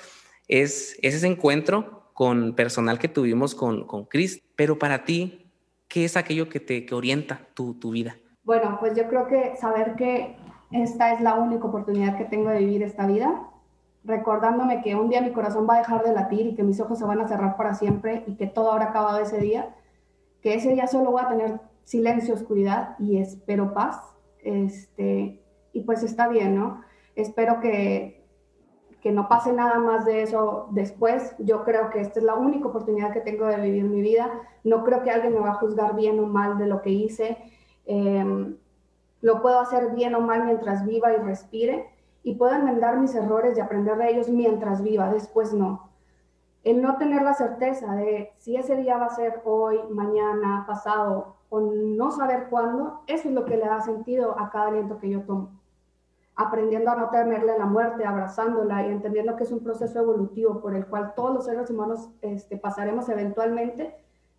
es, 0.49 0.99
ese 1.03 1.27
encuentro 1.27 2.11
con 2.15 2.55
personal 2.55 2.99
que 2.99 3.09
tuvimos 3.09 3.55
con, 3.55 3.87
con 3.87 4.05
Chris, 4.05 4.43
pero 4.57 4.79
para 4.79 5.05
ti, 5.05 5.51
¿qué 5.89 6.05
es 6.05 6.17
aquello 6.17 6.49
que 6.49 6.61
te 6.61 6.85
que 6.85 6.95
orienta 6.95 7.49
tu, 7.55 7.75
tu 7.75 7.91
vida? 7.91 8.17
Bueno, 8.45 8.77
pues 8.81 8.97
yo 8.97 9.09
creo 9.09 9.27
que 9.27 9.57
saber 9.57 9.95
que 9.97 10.37
esta 10.71 11.13
es 11.13 11.21
la 11.21 11.35
única 11.35 11.67
oportunidad 11.67 12.17
que 12.17 12.25
tengo 12.25 12.51
de 12.51 12.59
vivir 12.59 12.83
esta 12.83 13.07
vida, 13.07 13.49
recordándome 14.05 14.83
que 14.83 14.95
un 14.95 15.09
día 15.09 15.21
mi 15.21 15.33
corazón 15.33 15.67
va 15.69 15.77
a 15.77 15.79
dejar 15.79 16.03
de 16.05 16.13
latir 16.13 16.47
y 16.47 16.55
que 16.55 16.63
mis 16.63 16.81
ojos 16.81 16.99
se 16.99 17.05
van 17.05 17.21
a 17.21 17.29
cerrar 17.29 17.57
para 17.57 17.75
siempre 17.75 18.25
y 18.27 18.37
que 18.37 18.47
todo 18.47 18.73
habrá 18.73 18.87
acabado 18.87 19.21
ese 19.21 19.39
día, 19.39 19.75
que 20.43 20.55
ese 20.55 20.73
día 20.73 20.87
solo 20.87 21.11
voy 21.11 21.23
a 21.23 21.29
tener 21.29 21.61
silencio, 21.91 22.35
oscuridad 22.35 22.95
y 23.01 23.19
espero 23.19 23.75
paz. 23.75 24.01
Este, 24.45 25.43
y 25.73 25.81
pues 25.81 26.05
está 26.05 26.29
bien, 26.29 26.55
¿no? 26.55 26.83
Espero 27.17 27.59
que, 27.59 28.25
que 29.01 29.11
no 29.11 29.29
pase 29.29 29.53
nada 29.53 29.81
más 29.81 30.05
de 30.05 30.23
eso 30.23 30.69
después. 30.71 31.35
Yo 31.41 31.65
creo 31.65 31.91
que 31.91 32.01
esta 32.01 32.21
es 32.21 32.25
la 32.25 32.37
única 32.37 32.69
oportunidad 32.69 33.13
que 33.13 33.21
tengo 33.21 33.47
de 33.47 33.61
vivir 33.61 33.85
mi 33.85 34.03
vida. 34.03 34.31
No 34.63 34.85
creo 34.85 35.03
que 35.03 35.11
alguien 35.11 35.35
me 35.35 35.41
va 35.41 35.51
a 35.51 35.55
juzgar 35.55 35.97
bien 35.97 36.21
o 36.21 36.27
mal 36.27 36.59
de 36.59 36.67
lo 36.67 36.81
que 36.81 36.91
hice. 36.91 37.37
Em, 37.87 38.57
lo 39.21 39.43
puedo 39.43 39.59
hacer 39.59 39.93
bien 39.93 40.15
o 40.15 40.21
mal 40.21 40.45
mientras 40.45 40.87
viva 40.87 41.13
y 41.13 41.17
respire. 41.17 41.91
y 42.23 42.35
puedo 42.35 42.53
enmendar 42.55 42.99
mis 42.99 43.15
errores 43.15 43.57
y 43.57 43.63
aprender 43.63 43.97
de 43.97 44.11
ellos 44.11 44.29
mientras 44.29 44.83
viva, 44.83 45.11
después 45.11 45.55
no. 45.55 45.89
El 46.65 46.83
no 46.83 46.99
tener 46.99 47.23
la 47.23 47.33
certeza 47.33 47.95
de 47.95 48.33
si 48.37 48.57
ese 48.57 48.77
día 48.77 48.99
va 48.99 49.07
a 49.07 49.17
ser 49.17 49.41
hoy, 49.47 49.79
mañana, 49.89 50.65
pasado 50.67 51.40
o 51.51 51.61
no 51.61 52.11
saber 52.11 52.47
cuándo, 52.49 53.03
eso 53.07 53.29
es 53.29 53.35
lo 53.35 53.45
que 53.45 53.57
le 53.57 53.67
da 53.67 53.81
sentido 53.81 54.39
a 54.39 54.51
cada 54.51 54.69
aliento 54.69 54.99
que 54.99 55.11
yo 55.11 55.21
tomo. 55.23 55.61
Aprendiendo 56.37 56.91
a 56.91 56.97
no 56.97 57.11
temerle 57.11 57.53
a 57.53 57.59
la 57.59 57.67
muerte, 57.67 58.07
abrazándola 58.07 58.87
y 58.87 58.91
entendiendo 58.91 59.37
que 59.37 59.45
es 59.45 59.53
un 59.53 59.63
proceso 59.63 60.01
evolutivo 60.01 60.61
por 60.63 60.75
el 60.75 60.87
cual 60.87 61.13
todos 61.15 61.35
los 61.35 61.45
seres 61.45 61.69
humanos 61.71 62.09
este, 62.23 62.57
pasaremos 62.57 63.09
eventualmente, 63.09 63.95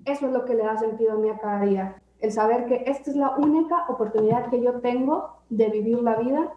eso 0.05 0.25
es 0.25 0.31
lo 0.31 0.45
que 0.45 0.55
le 0.55 0.63
da 0.63 0.77
sentido 0.77 1.13
a 1.13 1.17
mí 1.17 1.29
a 1.29 1.37
cada 1.37 1.61
día. 1.61 2.01
El 2.19 2.31
saber 2.31 2.65
que 2.65 2.83
esta 2.87 3.11
es 3.11 3.15
la 3.15 3.35
única 3.35 3.85
oportunidad 3.87 4.49
que 4.49 4.61
yo 4.61 4.79
tengo 4.79 5.37
de 5.49 5.69
vivir 5.69 6.01
la 6.01 6.15
vida 6.15 6.51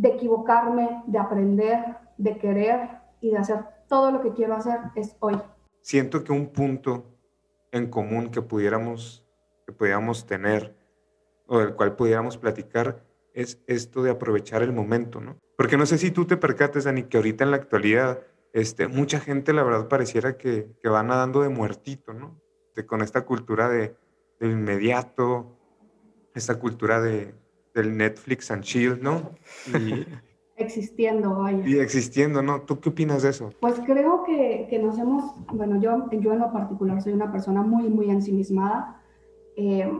de 0.00 0.08
equivocarme, 0.08 1.02
de 1.06 1.18
aprender, 1.18 1.96
de 2.16 2.38
querer 2.38 2.88
y 3.20 3.30
de 3.30 3.36
hacer 3.36 3.64
todo 3.86 4.10
lo 4.10 4.22
que 4.22 4.32
quiero 4.32 4.54
hacer 4.54 4.78
es 4.94 5.14
hoy. 5.20 5.36
Siento 5.82 6.24
que 6.24 6.32
un 6.32 6.46
punto 6.46 7.04
en 7.70 7.90
común 7.90 8.30
que 8.30 8.40
pudiéramos, 8.40 9.26
que 9.70 9.76
pudiéramos 9.76 10.26
tener 10.26 10.74
o 11.46 11.60
del 11.60 11.74
cual 11.74 11.94
pudiéramos 11.94 12.36
platicar 12.36 13.04
es 13.32 13.60
esto 13.66 14.02
de 14.02 14.10
aprovechar 14.10 14.62
el 14.62 14.72
momento, 14.72 15.20
¿no? 15.20 15.36
Porque 15.56 15.76
no 15.76 15.86
sé 15.86 15.98
si 15.98 16.10
tú 16.10 16.24
te 16.24 16.36
percates, 16.36 16.84
Dani, 16.84 17.04
que 17.04 17.16
ahorita 17.16 17.44
en 17.44 17.52
la 17.52 17.56
actualidad 17.56 18.20
este, 18.52 18.88
mucha 18.88 19.20
gente, 19.20 19.52
la 19.52 19.62
verdad, 19.62 19.88
pareciera 19.88 20.36
que, 20.36 20.68
que 20.82 20.88
va 20.88 21.02
nadando 21.02 21.42
de 21.42 21.48
muertito, 21.48 22.12
¿no? 22.12 22.40
De, 22.74 22.84
con 22.84 23.00
esta 23.00 23.24
cultura 23.24 23.68
de, 23.68 23.94
del 24.40 24.52
inmediato, 24.52 25.56
esta 26.34 26.58
cultura 26.58 27.00
de, 27.00 27.34
del 27.74 27.96
Netflix 27.96 28.50
and 28.50 28.64
chill, 28.64 28.98
¿no? 29.00 29.30
Y, 29.68 30.04
existiendo, 30.56 31.36
vaya. 31.36 31.64
Y 31.64 31.78
existiendo, 31.78 32.42
¿no? 32.42 32.62
¿Tú 32.62 32.80
qué 32.80 32.88
opinas 32.88 33.22
de 33.22 33.30
eso? 33.30 33.50
Pues 33.60 33.78
creo 33.86 34.24
que, 34.24 34.66
que 34.68 34.80
nos 34.80 34.98
hemos, 34.98 35.24
bueno, 35.52 35.80
yo, 35.80 36.10
yo 36.10 36.32
en 36.32 36.40
lo 36.40 36.52
particular 36.52 37.00
soy 37.00 37.12
una 37.12 37.30
persona 37.30 37.62
muy, 37.62 37.88
muy 37.88 38.10
ensimismada 38.10 38.99
eh, 39.56 39.90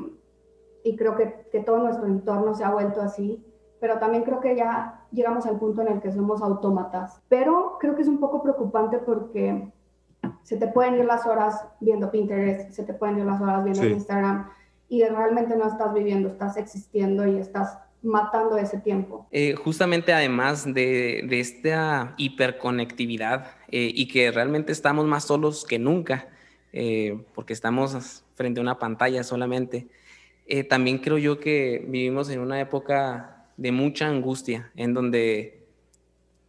y 0.83 0.97
creo 0.97 1.17
que, 1.17 1.47
que 1.53 1.61
todo 1.61 1.79
nuestro 1.79 2.07
entorno 2.07 2.55
se 2.55 2.65
ha 2.65 2.71
vuelto 2.71 3.01
así, 3.01 3.45
pero 3.81 3.99
también 3.99 4.25
creo 4.25 4.41
que 4.41 4.57
ya 4.57 5.07
llegamos 5.11 5.47
al 5.47 5.59
punto 5.59 5.83
en 5.83 5.89
el 5.89 6.01
que 6.01 6.13
somos 6.13 6.43
autómatas. 6.43 7.21
Pero 7.29 7.77
creo 7.81 7.95
que 7.95 8.03
es 8.03 8.09
un 8.09 8.21
poco 8.21 8.43
preocupante 8.43 8.99
porque 8.99 9.73
se 10.43 10.57
te 10.57 10.69
pueden 10.69 10.97
ir 10.97 11.05
las 11.05 11.27
horas 11.27 11.65
viendo 11.81 12.11
Pinterest, 12.11 12.71
se 12.73 12.85
te 12.85 12.95
pueden 12.95 13.19
ir 13.19 13.25
las 13.25 13.41
horas 13.41 13.65
viendo 13.65 13.87
Instagram 13.87 14.51
y 14.89 15.05
realmente 15.05 15.57
no 15.57 15.67
estás 15.67 15.95
viviendo, 15.95 16.29
estás 16.29 16.57
existiendo 16.57 17.27
y 17.27 17.39
estás 17.39 17.79
matando 18.03 18.57
ese 18.57 18.79
tiempo. 18.79 19.27
Eh, 19.31 19.55
justamente 19.55 20.13
además 20.13 20.65
de, 20.65 21.25
de 21.29 21.41
esta 21.41 22.15
hiperconectividad 22.17 23.53
eh, 23.69 23.91
y 23.95 24.09
que 24.09 24.31
realmente 24.31 24.73
estamos 24.73 25.07
más 25.07 25.25
solos 25.25 25.65
que 25.65 25.79
nunca, 25.79 26.29
eh, 26.73 27.23
porque 27.35 27.53
estamos 27.53 28.25
frente 28.41 28.59
a 28.59 28.63
una 28.63 28.79
pantalla 28.79 29.23
solamente, 29.23 29.87
también 30.71 30.97
creo 30.97 31.19
yo 31.19 31.39
que 31.39 31.85
vivimos 31.87 32.31
en 32.31 32.41
una 32.41 32.59
época 32.59 33.45
de 33.61 33.71
mucha 33.71 34.09
angustia, 34.09 34.73
en 34.75 34.95
donde 34.95 35.61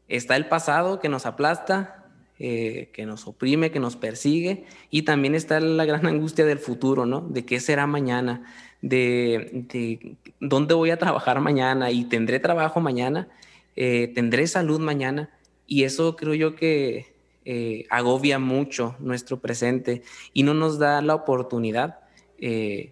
está 0.08 0.38
el 0.38 0.46
pasado 0.48 1.02
que 1.02 1.10
nos 1.10 1.26
aplasta, 1.26 2.06
eh, 2.40 2.90
que 2.94 3.06
nos 3.06 3.28
oprime, 3.28 3.70
que 3.70 3.82
nos 3.82 3.98
persigue, 3.98 4.64
y 4.90 5.02
también 5.02 5.36
está 5.36 5.60
la 5.60 5.84
gran 5.84 6.08
angustia 6.08 6.46
del 6.46 6.58
futuro, 6.60 7.06
¿no? 7.06 7.20
De 7.20 7.46
qué 7.46 7.60
será 7.60 7.86
mañana, 7.86 8.44
de, 8.82 10.16
dónde 10.40 10.74
voy 10.74 10.92
a 10.92 10.98
trabajar 10.98 11.42
mañana 11.42 11.92
y 11.92 12.06
tendré 12.06 12.40
trabajo 12.40 12.80
mañana, 12.80 13.28
eh, 13.76 14.10
tendré 14.16 14.48
salud 14.48 14.80
mañana, 14.80 15.30
y 15.68 15.84
eso 15.84 16.16
creo 16.16 16.34
yo 16.34 16.56
que 16.56 17.14
eh, 17.46 17.86
agobia 17.90 18.40
mucho 18.40 18.96
nuestro 19.00 19.40
presente 19.40 20.04
y 20.34 20.44
no 20.44 20.54
nos 20.54 20.80
da 20.80 21.02
la 21.02 21.16
oportunidad 21.16 22.00
de 22.40 22.92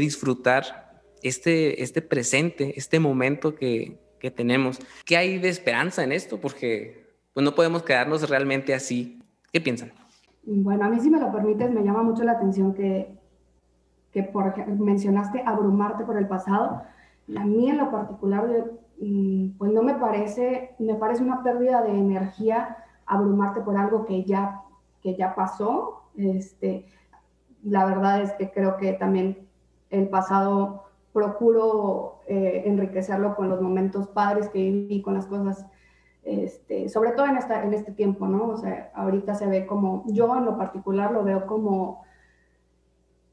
disfrutar 0.00 1.00
este, 1.22 1.82
este 1.82 2.02
presente, 2.02 2.76
este 2.76 2.98
momento 2.98 3.54
que, 3.54 4.00
que 4.20 4.30
tenemos. 4.30 4.78
¿Qué 5.04 5.16
hay 5.16 5.38
de 5.38 5.48
esperanza 5.48 6.04
en 6.04 6.12
esto? 6.12 6.40
Porque 6.40 7.14
pues 7.32 7.44
no 7.44 7.54
podemos 7.54 7.82
quedarnos 7.82 8.28
realmente 8.28 8.74
así. 8.74 9.20
¿Qué 9.52 9.60
piensan? 9.60 9.92
Bueno, 10.44 10.84
a 10.84 10.88
mí 10.88 11.00
si 11.00 11.10
me 11.10 11.18
lo 11.18 11.32
permites, 11.32 11.70
me 11.70 11.82
llama 11.82 12.02
mucho 12.02 12.22
la 12.22 12.32
atención 12.32 12.74
que, 12.74 13.08
que 14.12 14.22
por, 14.22 14.66
mencionaste 14.68 15.42
abrumarte 15.44 16.04
por 16.04 16.16
el 16.16 16.28
pasado. 16.28 16.82
A 17.36 17.44
mí 17.44 17.70
en 17.70 17.78
lo 17.78 17.90
particular, 17.90 18.46
mm, 19.00 19.50
pues 19.58 19.72
no 19.72 19.82
me 19.82 19.94
parece, 19.94 20.74
me 20.78 20.94
parece 20.94 21.22
una 21.22 21.42
pérdida 21.42 21.82
de 21.82 21.90
energía 21.90 22.76
abrumarte 23.14 23.60
por 23.60 23.76
algo 23.76 24.04
que 24.06 24.24
ya, 24.24 24.62
que 25.02 25.14
ya 25.16 25.34
pasó. 25.34 26.02
Este, 26.16 26.86
la 27.62 27.84
verdad 27.84 28.22
es 28.22 28.32
que 28.32 28.50
creo 28.50 28.76
que 28.76 28.92
también 28.94 29.48
el 29.90 30.08
pasado 30.08 30.84
procuro 31.12 32.20
eh, 32.26 32.62
enriquecerlo 32.66 33.36
con 33.36 33.48
los 33.48 33.60
momentos 33.60 34.08
padres 34.08 34.48
que 34.48 34.58
viví, 34.58 35.02
con 35.02 35.14
las 35.14 35.26
cosas 35.26 35.66
este, 36.22 36.88
sobre 36.88 37.12
todo 37.12 37.26
en, 37.26 37.36
esta, 37.36 37.64
en 37.64 37.72
este 37.72 37.92
tiempo, 37.92 38.26
¿no? 38.26 38.48
O 38.48 38.56
sea, 38.56 38.90
ahorita 38.94 39.34
se 39.34 39.46
ve 39.46 39.66
como, 39.66 40.04
yo 40.06 40.36
en 40.36 40.44
lo 40.44 40.58
particular 40.58 41.12
lo 41.12 41.24
veo 41.24 41.46
como, 41.46 42.04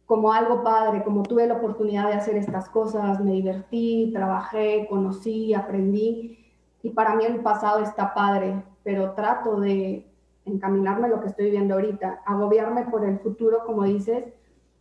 como 0.06 0.32
algo 0.32 0.64
padre, 0.64 1.04
como 1.04 1.24
tuve 1.24 1.48
la 1.48 1.56
oportunidad 1.56 2.08
de 2.08 2.16
hacer 2.16 2.38
estas 2.38 2.70
cosas, 2.70 3.20
me 3.20 3.34
divertí, 3.34 4.12
trabajé, 4.14 4.88
conocí, 4.90 5.54
aprendí, 5.54 6.54
y 6.82 6.92
para 6.92 7.16
mí 7.16 7.26
el 7.26 7.42
pasado 7.42 7.82
está 7.82 8.14
padre, 8.14 8.64
pero 8.88 9.12
trato 9.12 9.60
de 9.60 10.06
encaminarme 10.46 11.08
a 11.08 11.10
lo 11.10 11.20
que 11.20 11.28
estoy 11.28 11.48
viviendo 11.48 11.74
ahorita, 11.74 12.22
agobiarme 12.26 12.86
por 12.86 13.04
el 13.04 13.20
futuro, 13.20 13.66
como 13.66 13.84
dices, 13.84 14.24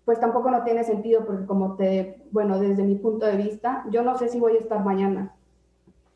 pues 0.04 0.20
tampoco 0.20 0.48
no 0.48 0.62
tiene 0.62 0.84
sentido 0.84 1.26
porque 1.26 1.44
como 1.44 1.75
te, 1.75 2.22
bueno, 2.30 2.60
desde 2.60 2.84
mi 2.84 2.94
punto 2.94 3.26
de 3.26 3.36
vista, 3.36 3.84
yo 3.90 4.04
no 4.04 4.16
sé 4.16 4.28
si 4.28 4.38
voy 4.38 4.54
a 4.54 4.60
estar 4.60 4.84
mañana, 4.84 5.34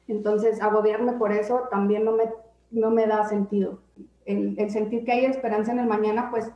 entonces, 0.07 0.63
agobiarme 0.63 1.15
por 1.15 1.33
eso 1.33 1.67
también 1.69 2.05
no 2.05 2.13
me, 2.13 2.31
no 2.71 2.93
me 2.93 3.09
da 3.09 3.29
sentido. 3.29 3.81
El, 4.25 4.57
sentir 4.71 5.05
que 5.05 5.11
hay 5.11 5.25
esperanza 5.25 5.73
en 5.73 5.81
el 5.81 5.89
mañana, 5.89 6.31
pues 6.31 6.49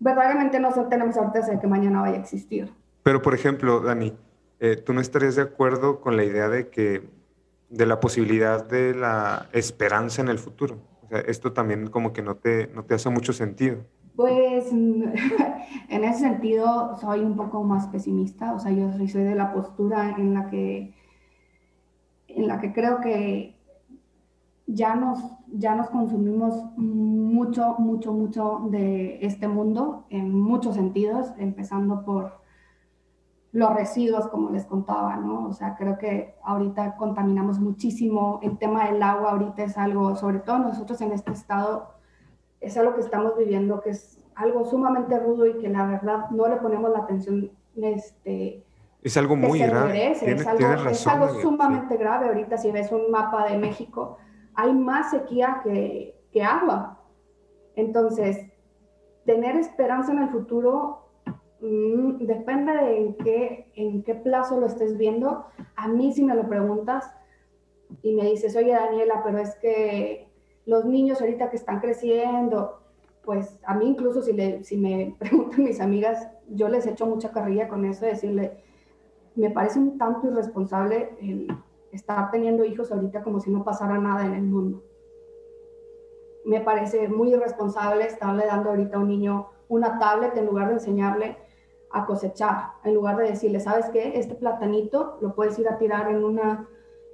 verdaderamente 0.00 0.58
no 0.58 0.72
tenemos 0.88 1.14
certeza 1.14 1.52
de 1.52 1.60
que 1.60 1.68
mañana 1.68 2.00
vaya 2.00 2.16
a 2.16 2.20
existir. 2.20 2.72
Pero, 3.04 3.22
por 3.22 3.34
ejemplo, 3.34 3.78
Dani, 3.78 4.16
eh, 4.58 4.74
¿tú 4.74 4.94
no 4.94 5.00
estarías 5.00 5.36
de 5.36 5.42
acuerdo 5.42 6.00
con 6.00 6.16
la 6.16 6.24
idea 6.24 6.48
de 6.48 6.70
que, 6.70 7.08
de 7.68 7.86
la 7.86 8.00
posibilidad 8.00 8.66
de 8.66 8.94
la 8.94 9.48
esperanza 9.52 10.22
en 10.22 10.28
el 10.28 10.38
futuro? 10.38 10.78
O 11.02 11.08
sea, 11.08 11.20
esto 11.20 11.52
también 11.52 11.88
como 11.88 12.12
que 12.12 12.22
no 12.22 12.36
te, 12.36 12.68
no 12.68 12.84
te 12.84 12.94
hace 12.94 13.10
mucho 13.10 13.32
sentido. 13.32 13.78
Pues 14.16 14.72
en 14.72 16.04
ese 16.04 16.20
sentido 16.20 16.96
soy 17.00 17.20
un 17.20 17.36
poco 17.36 17.64
más 17.64 17.88
pesimista, 17.88 18.54
o 18.54 18.58
sea, 18.58 18.70
yo 18.70 18.92
soy 18.92 19.06
de 19.06 19.34
la 19.34 19.52
postura 19.52 20.14
en 20.16 20.34
la 20.34 20.48
que 20.50 20.94
en 22.28 22.48
la 22.48 22.60
que 22.60 22.72
creo 22.72 23.00
que 23.00 23.54
ya 24.66 24.94
nos, 24.94 25.18
ya 25.52 25.74
nos 25.74 25.90
consumimos 25.90 26.54
mucho, 26.76 27.76
mucho, 27.78 28.12
mucho 28.12 28.66
de 28.70 29.18
este 29.24 29.46
mundo 29.46 30.06
en 30.10 30.32
muchos 30.32 30.74
sentidos, 30.74 31.32
empezando 31.38 32.04
por 32.04 32.43
los 33.54 33.72
residuos, 33.72 34.26
como 34.26 34.50
les 34.50 34.66
contaba, 34.66 35.14
¿no? 35.14 35.46
O 35.46 35.52
sea, 35.52 35.76
creo 35.76 35.96
que 35.96 36.34
ahorita 36.42 36.96
contaminamos 36.96 37.60
muchísimo. 37.60 38.40
El 38.42 38.58
tema 38.58 38.86
del 38.86 39.00
agua 39.00 39.30
ahorita 39.30 39.62
es 39.62 39.78
algo, 39.78 40.16
sobre 40.16 40.40
todo 40.40 40.58
nosotros 40.58 41.00
en 41.00 41.12
este 41.12 41.30
estado, 41.30 41.94
es 42.60 42.76
algo 42.76 42.94
que 42.94 43.00
estamos 43.00 43.38
viviendo, 43.38 43.80
que 43.80 43.90
es 43.90 44.20
algo 44.34 44.64
sumamente 44.64 45.20
rudo 45.20 45.46
y 45.46 45.58
que 45.58 45.68
la 45.68 45.86
verdad 45.86 46.30
no 46.30 46.48
le 46.48 46.56
ponemos 46.56 46.90
la 46.90 46.98
atención 46.98 47.52
este, 47.76 48.64
es 49.04 49.16
algo 49.16 49.36
muy 49.36 49.60
grave. 49.60 50.10
es, 50.10 51.06
algo, 51.06 51.40
sumamente 51.40 51.96
grave. 51.96 52.26
Ahorita 52.26 52.56
si 52.56 52.72
ves 52.72 52.90
un 52.90 53.08
mapa 53.12 53.46
de 53.48 53.56
México, 53.56 54.18
hay 54.54 54.72
más 54.72 55.12
sequía 55.12 55.60
que, 55.62 56.20
que 56.32 56.42
agua. 56.42 56.98
Entonces, 57.76 58.50
tener 59.24 59.54
esperanza 59.54 60.10
en 60.10 60.22
el 60.22 60.30
futuro 60.30 61.03
mm, 61.64 62.26
depende 62.26 62.72
de 62.72 62.98
en 62.98 63.14
qué, 63.14 63.70
en 63.74 64.02
qué 64.02 64.14
plazo 64.14 64.60
lo 64.60 64.66
estés 64.66 64.96
viendo. 64.96 65.46
A 65.76 65.88
mí 65.88 66.12
si 66.12 66.22
me 66.22 66.34
lo 66.34 66.48
preguntas 66.48 67.10
y 68.02 68.12
me 68.12 68.24
dices, 68.30 68.54
oye 68.56 68.72
Daniela, 68.72 69.22
pero 69.24 69.38
es 69.38 69.54
que 69.56 70.28
los 70.66 70.84
niños 70.84 71.20
ahorita 71.20 71.50
que 71.50 71.56
están 71.56 71.80
creciendo, 71.80 72.80
pues 73.24 73.58
a 73.64 73.74
mí 73.74 73.88
incluso 73.88 74.22
si, 74.22 74.32
le, 74.32 74.62
si 74.64 74.76
me 74.76 75.16
preguntan 75.18 75.64
mis 75.64 75.80
amigas, 75.80 76.28
yo 76.48 76.68
les 76.68 76.86
echo 76.86 77.06
mucha 77.06 77.32
carrilla 77.32 77.68
con 77.68 77.84
eso, 77.84 78.06
decirle, 78.06 78.52
me 79.34 79.50
parece 79.50 79.78
un 79.78 79.98
tanto 79.98 80.28
irresponsable 80.28 81.10
estar 81.90 82.30
teniendo 82.30 82.64
hijos 82.64 82.92
ahorita 82.92 83.22
como 83.22 83.40
si 83.40 83.50
no 83.50 83.64
pasara 83.64 83.98
nada 83.98 84.26
en 84.26 84.34
el 84.34 84.42
mundo. 84.42 84.82
Me 86.44 86.60
parece 86.60 87.08
muy 87.08 87.32
irresponsable 87.32 88.04
estarle 88.04 88.46
dando 88.46 88.70
ahorita 88.70 88.96
a 88.96 89.00
un 89.00 89.08
niño 89.08 89.48
una 89.68 89.98
tablet 89.98 90.36
en 90.36 90.46
lugar 90.46 90.68
de 90.68 90.74
enseñarle 90.74 91.36
a 91.94 92.06
cosechar, 92.06 92.72
en 92.82 92.94
lugar 92.94 93.16
de 93.16 93.30
decirle, 93.30 93.60
¿sabes 93.60 93.88
qué? 93.90 94.18
Este 94.18 94.34
platanito 94.34 95.16
lo 95.20 95.34
puedes 95.34 95.58
ir 95.58 95.68
a 95.68 95.78
tirar 95.78 96.10
en 96.10 96.24
una, 96.24 96.68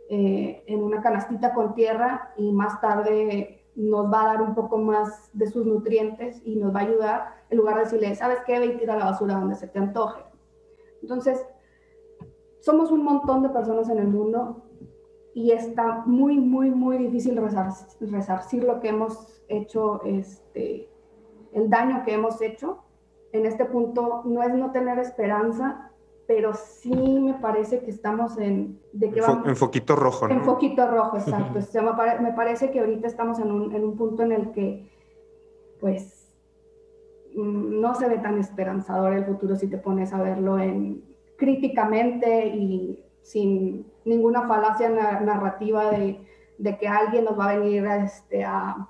eh, 0.09 0.65
en 0.67 0.83
una 0.83 1.03
canastita 1.03 1.53
con 1.53 1.75
tierra 1.75 2.33
y 2.37 2.51
más 2.51 2.81
tarde 2.81 3.63
nos 3.77 4.13
va 4.13 4.23
a 4.23 4.27
dar 4.27 4.43
un 4.43 4.55
poco 4.55 4.79
más 4.79 5.31
de 5.33 5.47
sus 5.47 5.67
nutrientes 5.67 6.41
y 6.45 6.57
nos 6.57 6.75
va 6.75 6.81
a 6.81 6.83
ayudar 6.85 7.35
en 7.51 7.59
lugar 7.59 7.77
de 7.77 7.85
decirle, 7.85 8.15
¿sabes 8.15 8.39
qué? 8.47 8.59
Ve 8.59 8.67
y 8.67 8.77
tira 8.79 8.97
la 8.97 9.05
basura 9.05 9.35
donde 9.35 9.55
se 9.55 9.69
te 9.69 9.79
antoje. 9.79 10.23
Entonces, 11.03 11.47
somos 12.61 12.91
un 12.91 13.05
montón 13.05 13.43
de 13.43 13.51
personas 13.51 13.89
en 13.89 13.99
el 13.99 14.09
mundo 14.09 14.65
y 15.35 15.53
está 15.53 16.03
muy, 16.07 16.39
muy, 16.39 16.71
muy 16.71 16.99
difícil 16.99 17.37
resarcir, 17.37 18.65
lo 18.65 18.81
que 18.81 18.89
hemos 18.89 19.43
hecho, 19.49 20.03
este, 20.05 20.91
el 21.53 21.71
daño 21.71 22.03
que 22.05 22.15
hemos 22.15 22.41
hecho. 22.43 22.79
En 23.33 23.47
este 23.47 23.65
punto 23.65 24.23
no 24.25 24.43
es 24.43 24.55
no 24.55 24.73
tener 24.73 24.99
esperanza, 24.99 25.91
pero 26.27 26.55
sí 26.55 26.95
me 26.95 27.35
parece 27.35 27.81
que 27.81 27.91
estamos 27.91 28.39
en... 28.39 28.81
De 28.93 29.11
que 29.11 29.21
en 29.21 29.57
foquito 29.57 29.97
rojo, 29.97 30.29
¿no? 30.29 30.35
En 30.35 30.45
foquito 30.45 30.87
rojo, 30.89 31.17
exacto. 31.19 31.59
me, 32.23 32.33
parece 32.33 32.71
que 32.71 32.81
ahorita 32.81 33.07
estamos 33.07 33.39
en 33.39 33.51
un, 33.51 33.75
en 33.75 33.85
un 33.85 33.97
punto 33.97 34.23
en 34.23 34.33
el 34.33 34.53
que, 34.53 34.89
pues, 35.81 36.33
mm, 37.37 37.81
no 37.81 37.95
se 37.95 38.09
ve 38.09 38.19
tan 38.19 38.39
esperanzador 38.39 39.13
el 39.13 39.25
futuro 39.25 39.57
si 39.57 39.69
te 39.69 39.79
pones 39.79 40.13
a 40.13 40.23
verlo 40.23 40.59
en, 40.59 41.03
críticamente 41.41 42.47
y 42.47 43.03
sin 43.23 43.87
ninguna 44.05 44.47
falacia 44.47 44.89
narrativa 44.89 45.91
de, 45.91 46.21
que 46.79 46.87
alguien 46.87 47.25
nos 47.25 47.37
va 47.37 47.51
a 47.51 47.59
venir 47.59 47.87
a, 47.87 48.05
este, 48.05 48.45
a, 48.45 48.89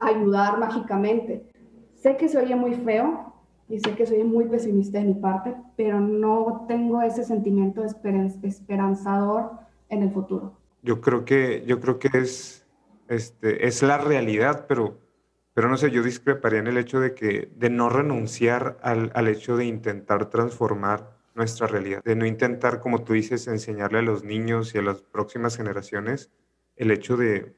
ayudar 0.00 0.58
mágicamente. 0.58 1.46
Sé 1.94 2.16
que 2.16 2.28
se 2.28 2.38
oye 2.38 2.56
muy 2.56 2.74
feo 2.74 3.27
y 3.68 3.80
sé 3.80 3.94
que 3.94 4.06
soy 4.06 4.24
muy 4.24 4.46
pesimista 4.46 4.98
de 4.98 5.04
mi 5.04 5.14
parte, 5.14 5.54
pero 5.76 6.00
no 6.00 6.64
tengo 6.68 7.02
ese 7.02 7.24
sentimiento 7.24 7.84
esperanzador 7.84 9.50
en 9.88 10.02
el 10.02 10.10
futuro. 10.10 10.58
Yo 10.82 11.00
creo 11.00 11.24
que, 11.24 11.64
yo 11.66 11.80
creo 11.80 11.98
que 11.98 12.08
es, 12.14 12.66
este, 13.08 13.66
es 13.66 13.82
la 13.82 13.98
realidad, 13.98 14.66
pero, 14.68 14.98
pero 15.54 15.68
no 15.68 15.76
sé, 15.76 15.90
yo 15.90 16.02
discreparía 16.02 16.60
en 16.60 16.68
el 16.68 16.78
hecho 16.78 17.00
de, 17.00 17.14
que, 17.14 17.50
de 17.56 17.70
no 17.70 17.88
renunciar 17.88 18.78
al, 18.82 19.10
al 19.14 19.28
hecho 19.28 19.56
de 19.56 19.66
intentar 19.66 20.30
transformar 20.30 21.18
nuestra 21.34 21.66
realidad, 21.66 22.02
de 22.04 22.16
no 22.16 22.26
intentar, 22.26 22.80
como 22.80 23.04
tú 23.04 23.12
dices, 23.12 23.46
enseñarle 23.46 24.00
a 24.00 24.02
los 24.02 24.24
niños 24.24 24.74
y 24.74 24.78
a 24.78 24.82
las 24.82 25.02
próximas 25.02 25.56
generaciones 25.56 26.30
el 26.78 26.90
hecho 26.90 27.16
de, 27.16 27.54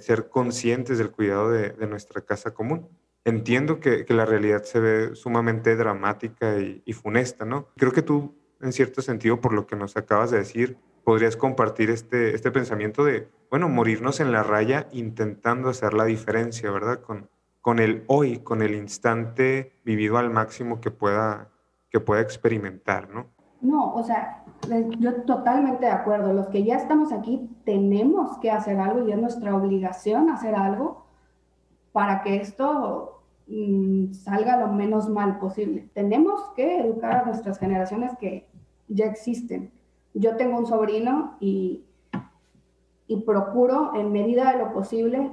ser 0.00 0.28
conscientes 0.28 0.98
del 0.98 1.10
cuidado 1.10 1.50
de, 1.50 1.86
nuestra 1.86 2.20
casa 2.22 2.52
común. 2.52 2.88
Entiendo 3.24 3.80
que, 3.80 4.04
la 4.08 4.24
realidad 4.24 4.62
se 4.62 4.80
ve 4.80 5.14
sumamente 5.14 5.76
dramática 5.76 6.58
y, 6.58 6.82
y, 6.84 6.92
funesta, 6.94 7.44
¿no? 7.44 7.68
Creo 7.76 7.92
que 7.92 8.02
tú, 8.02 8.34
en 8.60 8.72
cierto 8.72 9.02
sentido, 9.02 9.40
por 9.40 9.52
lo 9.52 9.66
que 9.66 9.76
nos 9.76 9.96
acabas 9.96 10.30
de 10.30 10.38
decir, 10.38 10.78
podrías 11.04 11.36
compartir 11.36 11.90
este, 11.90 12.34
este 12.34 12.50
pensamiento 12.50 13.04
de, 13.04 13.28
bueno, 13.50 13.68
morirnos 13.68 14.20
en 14.20 14.32
la 14.32 14.42
raya 14.42 14.88
intentando 14.92 15.68
hacer 15.68 15.94
la 15.94 16.04
diferencia, 16.04 16.70
¿verdad? 16.70 17.00
Con, 17.00 17.28
con 17.60 17.78
el 17.78 18.04
hoy, 18.06 18.38
con 18.38 18.62
el 18.62 18.74
instante 18.74 19.72
vivido 19.84 20.18
al 20.18 20.30
máximo 20.30 20.80
que 20.80 20.90
pueda, 20.90 21.50
que 21.90 22.00
pueda 22.00 22.20
experimentar, 22.20 23.10
¿no? 23.10 23.26
No, 23.60 23.92
o 23.94 24.02
sea, 24.02 24.44
yo 24.98 25.22
totalmente 25.22 25.84
de 25.84 25.90
acuerdo. 25.90 26.32
Los 26.32 26.48
que 26.48 26.64
ya 26.64 26.76
estamos 26.76 27.12
aquí 27.12 27.50
tenemos 27.64 28.38
que 28.38 28.50
hacer 28.50 28.78
algo 28.78 29.06
y 29.06 29.12
es 29.12 29.18
nuestra 29.18 29.54
obligación 29.54 30.30
hacer 30.30 30.54
algo 30.54 31.04
para 31.92 32.22
que 32.22 32.36
esto 32.36 33.22
mm, 33.46 34.12
salga 34.12 34.58
lo 34.58 34.68
menos 34.72 35.08
mal 35.08 35.38
posible. 35.38 35.88
Tenemos 35.94 36.40
que 36.56 36.80
educar 36.80 37.16
a 37.16 37.24
nuestras 37.24 37.58
generaciones 37.58 38.12
que 38.18 38.46
ya 38.88 39.06
existen. 39.06 39.72
Yo 40.14 40.36
tengo 40.36 40.58
un 40.58 40.66
sobrino 40.66 41.36
y, 41.40 41.84
y 43.06 43.22
procuro 43.22 43.92
en 43.94 44.12
medida 44.12 44.52
de 44.52 44.58
lo 44.58 44.72
posible 44.72 45.30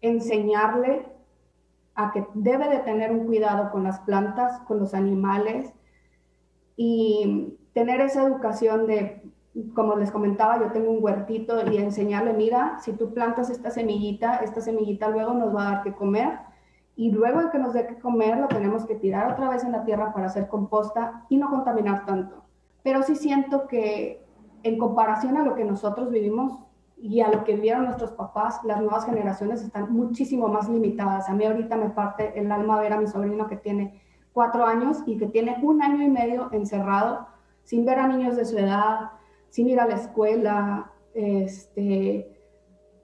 enseñarle 0.00 1.06
a 1.94 2.12
que 2.12 2.24
debe 2.34 2.68
de 2.68 2.78
tener 2.78 3.10
un 3.10 3.26
cuidado 3.26 3.70
con 3.70 3.82
las 3.82 3.98
plantas, 4.00 4.60
con 4.60 4.78
los 4.78 4.94
animales, 4.94 5.72
y 6.80 7.58
tener 7.74 8.00
esa 8.00 8.22
educación 8.22 8.86
de, 8.86 9.20
como 9.74 9.96
les 9.96 10.10
comentaba, 10.10 10.58
yo 10.58 10.70
tengo 10.72 10.90
un 10.90 11.02
huertito 11.02 11.58
y 11.70 11.78
enseñarle, 11.78 12.32
mira, 12.32 12.78
si 12.80 12.92
tú 12.92 13.12
plantas 13.12 13.50
esta 13.50 13.70
semillita, 13.70 14.36
esta 14.36 14.60
semillita 14.60 15.08
luego 15.08 15.34
nos 15.34 15.54
va 15.54 15.62
a 15.62 15.72
dar 15.72 15.82
que 15.82 15.92
comer 15.92 16.38
y 16.96 17.10
luego 17.10 17.40
de 17.40 17.50
que 17.50 17.58
nos 17.58 17.72
dé 17.72 17.86
que 17.86 17.98
comer 17.98 18.38
lo 18.38 18.48
tenemos 18.48 18.84
que 18.84 18.94
tirar 18.94 19.32
otra 19.32 19.48
vez 19.48 19.64
en 19.64 19.72
la 19.72 19.84
tierra 19.84 20.12
para 20.12 20.26
hacer 20.26 20.48
composta 20.48 21.24
y 21.28 21.36
no 21.36 21.48
contaminar 21.48 22.04
tanto. 22.04 22.44
Pero 22.82 23.02
sí 23.02 23.14
siento 23.14 23.66
que 23.66 24.24
en 24.62 24.78
comparación 24.78 25.36
a 25.36 25.44
lo 25.44 25.54
que 25.54 25.64
nosotros 25.64 26.10
vivimos 26.10 26.58
y 26.96 27.20
a 27.20 27.30
lo 27.30 27.44
que 27.44 27.56
vieron 27.56 27.84
nuestros 27.84 28.12
papás, 28.12 28.60
las 28.64 28.80
nuevas 28.80 29.06
generaciones 29.06 29.62
están 29.62 29.92
muchísimo 29.92 30.48
más 30.48 30.68
limitadas. 30.68 31.28
A 31.28 31.34
mí 31.34 31.44
ahorita 31.44 31.76
me 31.76 31.90
parte 31.90 32.38
el 32.38 32.50
alma 32.50 32.80
ver 32.80 32.92
a 32.92 33.00
mi 33.00 33.06
sobrino 33.06 33.46
que 33.46 33.56
tiene 33.56 34.02
cuatro 34.32 34.64
años 34.66 34.98
y 35.06 35.16
que 35.16 35.26
tiene 35.26 35.56
un 35.62 35.82
año 35.82 36.02
y 36.04 36.08
medio 36.08 36.48
encerrado 36.52 37.28
sin 37.62 37.84
ver 37.84 37.98
a 37.98 38.08
niños 38.08 38.36
de 38.36 38.44
su 38.44 38.58
edad, 38.58 39.10
sin 39.50 39.68
ir 39.68 39.80
a 39.80 39.86
la 39.86 39.94
escuela, 39.94 40.92
este, 41.14 42.30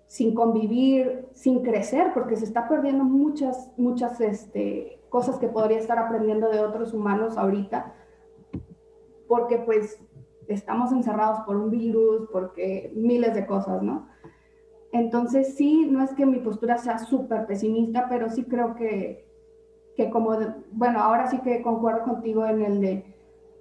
sin 0.07 0.35
convivir, 0.35 1.27
sin 1.33 1.63
crecer, 1.63 2.13
porque 2.15 2.37
se 2.37 2.45
está 2.45 2.69
perdiendo 2.69 3.05
muchas, 3.05 3.73
muchas 3.77 4.21
este, 4.21 5.01
cosas 5.09 5.39
que 5.39 5.49
podría 5.49 5.79
estar 5.79 5.99
aprendiendo 5.99 6.49
de 6.51 6.61
otros 6.61 6.93
humanos 6.93 7.37
ahorita, 7.37 7.95
porque 9.29 9.59
pues 9.59 9.99
estamos 10.49 10.93
encerrados 10.93 11.41
por 11.41 11.57
un 11.57 11.71
virus, 11.71 12.29
porque 12.31 12.93
miles 12.95 13.35
de 13.35 13.47
cosas, 13.47 13.83
¿no? 13.83 14.09
Entonces 14.93 15.55
sí, 15.57 15.87
no 15.91 16.05
es 16.05 16.13
que 16.13 16.27
mi 16.27 16.39
postura 16.39 16.79
sea 16.79 16.99
súper 16.99 17.47
pesimista, 17.47 18.07
pero 18.09 18.29
sí 18.29 18.45
creo 18.45 18.75
que 18.75 19.25
que 19.95 20.11
como, 20.11 20.37
bueno, 20.73 21.01
ahora 21.01 21.29
sí 21.29 21.39
que 21.39 21.63
concuerdo 21.63 22.03
contigo 22.03 22.47
en 22.47 22.63
el 22.63 22.81
de, 22.81 23.14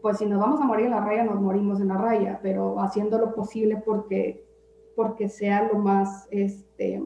pues 0.04 0.18
si 0.18 0.26
nos 0.26 0.42
vamos 0.42 0.60
a 0.60 0.66
morir 0.66 0.88
en 0.88 0.92
la 0.92 1.00
raya, 1.00 1.24
nos 1.24 1.40
morimos 1.40 1.80
en 1.80 1.88
la 1.88 1.98
raya, 1.98 2.42
pero 2.44 2.82
haciendo 2.82 3.18
lo 3.18 3.34
posible 3.34 3.82
porque, 3.86 4.46
porque 4.98 5.30
sea 5.30 5.70
lo 5.72 5.80
más, 5.80 6.28
este, 6.30 7.02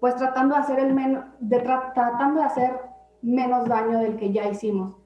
pues 0.00 0.16
tratando 0.16 0.56
de 0.56 0.60
hacer 0.60 0.80
el 0.80 0.92
menos, 0.92 1.24
de 1.38 1.60
tratando 1.60 2.40
de 2.40 2.46
hacer 2.46 2.72
menos 3.22 3.68
daño 3.68 4.00
del 4.00 4.16
que 4.16 4.32
ya 4.32 4.48
hicimos. 4.48 4.96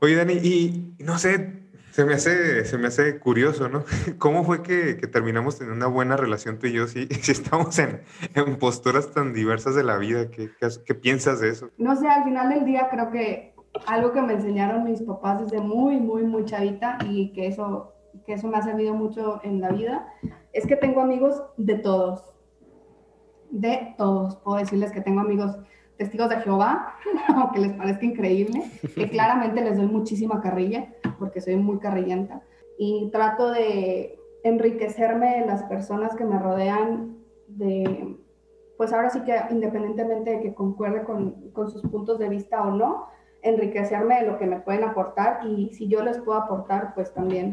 Oye, 0.00 0.16
Dani, 0.16 0.32
y 0.32 0.94
no 1.00 1.18
sé, 1.18 1.64
se 1.90 2.06
me 2.06 2.14
hace, 2.14 2.64
se 2.64 2.78
me 2.78 2.88
hace 2.88 3.18
curioso, 3.18 3.68
¿no? 3.68 3.84
¿Cómo 4.18 4.42
fue 4.42 4.62
que, 4.62 4.96
que 4.96 5.06
terminamos 5.06 5.58
teniendo 5.58 5.86
una 5.86 5.94
buena 5.94 6.16
relación 6.16 6.58
tú 6.58 6.66
y 6.66 6.72
yo 6.72 6.88
si, 6.88 7.06
si 7.20 7.32
estamos 7.32 7.78
en, 7.78 8.00
en, 8.34 8.56
posturas 8.56 9.12
tan 9.12 9.34
diversas 9.34 9.74
de 9.74 9.84
la 9.84 9.98
vida? 9.98 10.30
¿Qué, 10.30 10.50
¿Qué, 10.58 10.94
piensas 10.94 11.40
de 11.40 11.50
eso? 11.50 11.68
No 11.76 11.94
sé, 11.94 12.08
al 12.08 12.24
final 12.24 12.48
del 12.48 12.64
día 12.64 12.88
creo 12.90 13.10
que 13.10 13.53
algo 13.86 14.12
que 14.12 14.22
me 14.22 14.34
enseñaron 14.34 14.84
mis 14.84 15.02
papás 15.02 15.40
desde 15.40 15.60
muy, 15.60 15.96
muy, 15.96 16.22
muy 16.22 16.44
chavita 16.44 16.98
y 17.08 17.32
que 17.32 17.46
eso, 17.46 17.92
que 18.26 18.34
eso 18.34 18.48
me 18.48 18.56
ha 18.56 18.62
servido 18.62 18.94
mucho 18.94 19.40
en 19.42 19.60
la 19.60 19.70
vida, 19.70 20.06
es 20.52 20.66
que 20.66 20.76
tengo 20.76 21.00
amigos 21.00 21.42
de 21.56 21.76
todos. 21.76 22.32
De 23.50 23.94
todos. 23.98 24.36
Puedo 24.36 24.58
decirles 24.58 24.92
que 24.92 25.00
tengo 25.00 25.20
amigos 25.20 25.56
testigos 25.96 26.28
de 26.28 26.36
Jehová, 26.36 26.94
aunque 27.28 27.60
les 27.60 27.72
parezca 27.72 28.04
increíble, 28.04 28.62
que 28.94 29.08
claramente 29.10 29.62
les 29.62 29.76
doy 29.76 29.86
muchísima 29.86 30.40
carrilla, 30.40 30.92
porque 31.18 31.40
soy 31.40 31.56
muy 31.56 31.78
carrillenta, 31.78 32.42
y 32.78 33.10
trato 33.12 33.50
de 33.50 34.18
enriquecerme 34.42 35.40
de 35.40 35.46
las 35.46 35.62
personas 35.64 36.14
que 36.16 36.24
me 36.24 36.38
rodean, 36.38 37.16
de, 37.46 38.16
pues 38.76 38.92
ahora 38.92 39.10
sí 39.10 39.20
que 39.22 39.36
independientemente 39.50 40.32
de 40.32 40.40
que 40.40 40.54
concuerde 40.54 41.04
con, 41.04 41.50
con 41.52 41.70
sus 41.70 41.82
puntos 41.82 42.18
de 42.18 42.28
vista 42.28 42.62
o 42.62 42.72
no, 42.72 43.06
enriquecerme 43.44 44.20
de 44.20 44.26
lo 44.26 44.38
que 44.38 44.46
me 44.46 44.60
pueden 44.60 44.84
aportar 44.84 45.46
y 45.46 45.72
si 45.74 45.86
yo 45.86 46.02
les 46.02 46.18
puedo 46.18 46.38
aportar, 46.38 46.94
pues 46.94 47.12
también, 47.12 47.52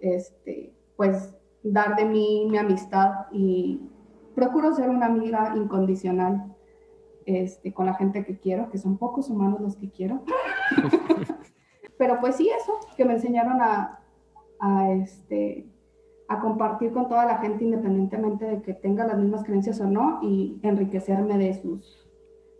este, 0.00 0.72
pues 0.96 1.34
dar 1.62 1.94
de 1.96 2.06
mí 2.06 2.48
mi 2.50 2.56
amistad 2.56 3.26
y 3.30 3.80
procuro 4.34 4.74
ser 4.74 4.88
una 4.88 5.06
amiga 5.06 5.52
incondicional 5.54 6.56
este, 7.26 7.72
con 7.72 7.86
la 7.86 7.94
gente 7.94 8.24
que 8.24 8.38
quiero, 8.38 8.70
que 8.70 8.78
son 8.78 8.96
pocos 8.96 9.28
humanos 9.28 9.60
los 9.60 9.76
que 9.76 9.90
quiero. 9.90 10.22
Pero 11.98 12.18
pues 12.20 12.36
sí, 12.36 12.48
eso, 12.48 12.78
que 12.96 13.04
me 13.04 13.12
enseñaron 13.12 13.60
a, 13.60 14.00
a, 14.58 14.90
este, 14.92 15.66
a 16.28 16.40
compartir 16.40 16.92
con 16.92 17.08
toda 17.08 17.26
la 17.26 17.38
gente 17.38 17.64
independientemente 17.64 18.46
de 18.46 18.62
que 18.62 18.72
tenga 18.72 19.06
las 19.06 19.18
mismas 19.18 19.44
creencias 19.44 19.80
o 19.82 19.86
no 19.86 20.20
y 20.22 20.58
enriquecerme 20.62 21.36
de 21.36 21.60
sus, 21.60 22.09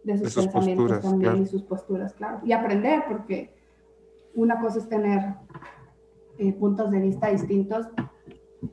de 0.05 0.19
sus, 0.19 0.35
pensamientos 0.35 1.01
también 1.01 1.43
y 1.43 1.47
sus 1.47 1.63
posturas, 1.63 2.15
claro. 2.15 2.41
Y 2.45 2.53
aprender, 2.53 3.03
porque 3.09 3.51
una 4.35 4.61
cosa 4.61 4.79
es 4.79 4.89
tener 4.89 5.35
eh, 6.39 6.53
puntos 6.53 6.91
de 6.91 7.01
vista 7.01 7.29
distintos, 7.29 7.87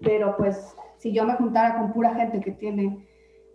pero 0.01 0.35
pues 0.37 0.75
si 0.97 1.13
yo 1.13 1.25
me 1.25 1.35
juntara 1.35 1.77
con 1.77 1.93
pura 1.93 2.15
gente 2.15 2.39
que 2.39 2.51
tiene 2.51 3.07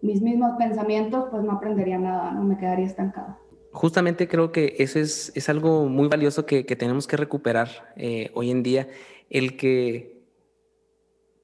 mis 0.03 0.21
mismos 0.21 0.53
pensamientos, 0.59 1.27
pues 1.31 1.43
no 1.43 1.53
aprendería 1.53 1.99
nada, 1.99 2.33
no 2.33 2.43
me 2.43 2.59
quedaría 2.59 2.87
estancada. 2.87 3.39
Justamente 3.73 4.29
creo 4.29 4.53
que 4.53 4.77
eso 4.79 4.99
es, 4.99 5.33
es 5.35 5.49
algo 5.49 5.87
muy 5.87 6.09
valioso 6.09 6.45
que, 6.45 6.67
que 6.67 6.77
tenemos 6.77 7.07
que 7.07 7.17
recuperar 7.17 7.69
eh, 7.97 8.31
hoy 8.35 8.51
en 8.51 8.63
día, 8.63 8.89
el 9.31 9.57
que 9.57 10.22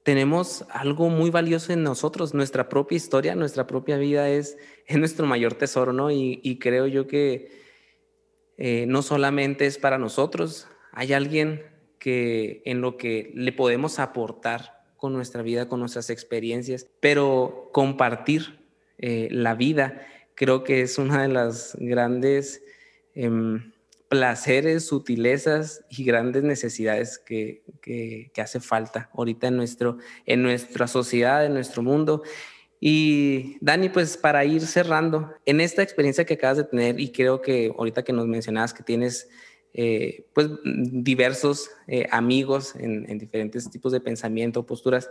tenemos 0.09 0.65
algo 0.71 1.09
muy 1.09 1.29
valioso 1.29 1.71
en 1.71 1.83
nosotros, 1.83 2.33
nuestra 2.33 2.67
propia 2.67 2.95
historia, 2.95 3.35
nuestra 3.35 3.67
propia 3.67 3.95
vida 3.97 4.27
es, 4.27 4.57
es 4.87 4.97
nuestro 4.97 5.27
mayor 5.27 5.53
tesoro, 5.53 5.93
¿no? 5.93 6.09
Y, 6.09 6.57
creo 6.59 6.87
yo 6.87 7.05
que 7.05 7.51
eh, 8.57 8.85
no 8.87 9.03
solamente 9.03 9.67
es 9.67 9.77
para 9.77 9.99
nosotros, 9.99 10.67
hay 10.93 11.13
alguien 11.13 11.61
que 11.99 12.63
en 12.65 12.81
lo 12.81 12.97
que 12.97 13.31
le 13.35 13.51
podemos 13.51 13.99
aportar 13.99 14.81
con 14.97 15.13
nuestra 15.13 15.43
vida, 15.43 15.69
con 15.69 15.79
nuestras 15.79 16.09
experiencias, 16.09 16.87
pero 16.99 17.69
compartir 17.71 18.65
eh, 18.97 19.27
la 19.29 19.53
vida 19.53 20.07
creo 20.33 20.63
que 20.63 20.81
es 20.81 20.97
una 20.97 21.21
de 21.21 21.27
las 21.27 21.77
grandes 21.79 22.63
em, 23.13 23.73
placeres, 24.09 24.87
sutilezas 24.87 25.85
y 25.89 26.03
grandes 26.03 26.43
necesidades 26.43 27.19
que, 27.19 27.63
que, 27.81 28.31
hace 28.41 28.59
falta 28.59 29.09
ahorita 29.13 29.47
en, 29.47 29.55
nuestro, 29.55 29.99
en 30.25 30.41
nuestra 30.41 30.87
sociedad, 30.87 31.45
en 31.45 31.53
nuestro 31.53 31.83
mundo. 31.83 32.23
Y 32.81 33.57
Dani, 33.61 33.89
pues 33.89 34.17
para 34.17 34.43
ir 34.45 34.61
cerrando, 34.61 35.31
en 35.45 35.61
esta 35.61 35.83
experiencia 35.83 36.25
que 36.25 36.33
acabas 36.33 36.57
de 36.57 36.63
tener, 36.63 36.99
y 36.99 37.11
creo 37.11 37.41
que 37.41 37.71
ahorita 37.77 38.03
que 38.03 38.13
nos 38.13 38.25
mencionabas 38.25 38.73
que 38.73 38.83
tienes 38.83 39.29
eh, 39.73 40.25
pues 40.33 40.49
diversos 40.65 41.69
eh, 41.87 42.07
amigos 42.09 42.75
en, 42.75 43.07
en, 43.07 43.19
diferentes 43.19 43.69
tipos 43.69 43.91
de 43.91 44.01
pensamiento, 44.01 44.65
posturas, 44.65 45.07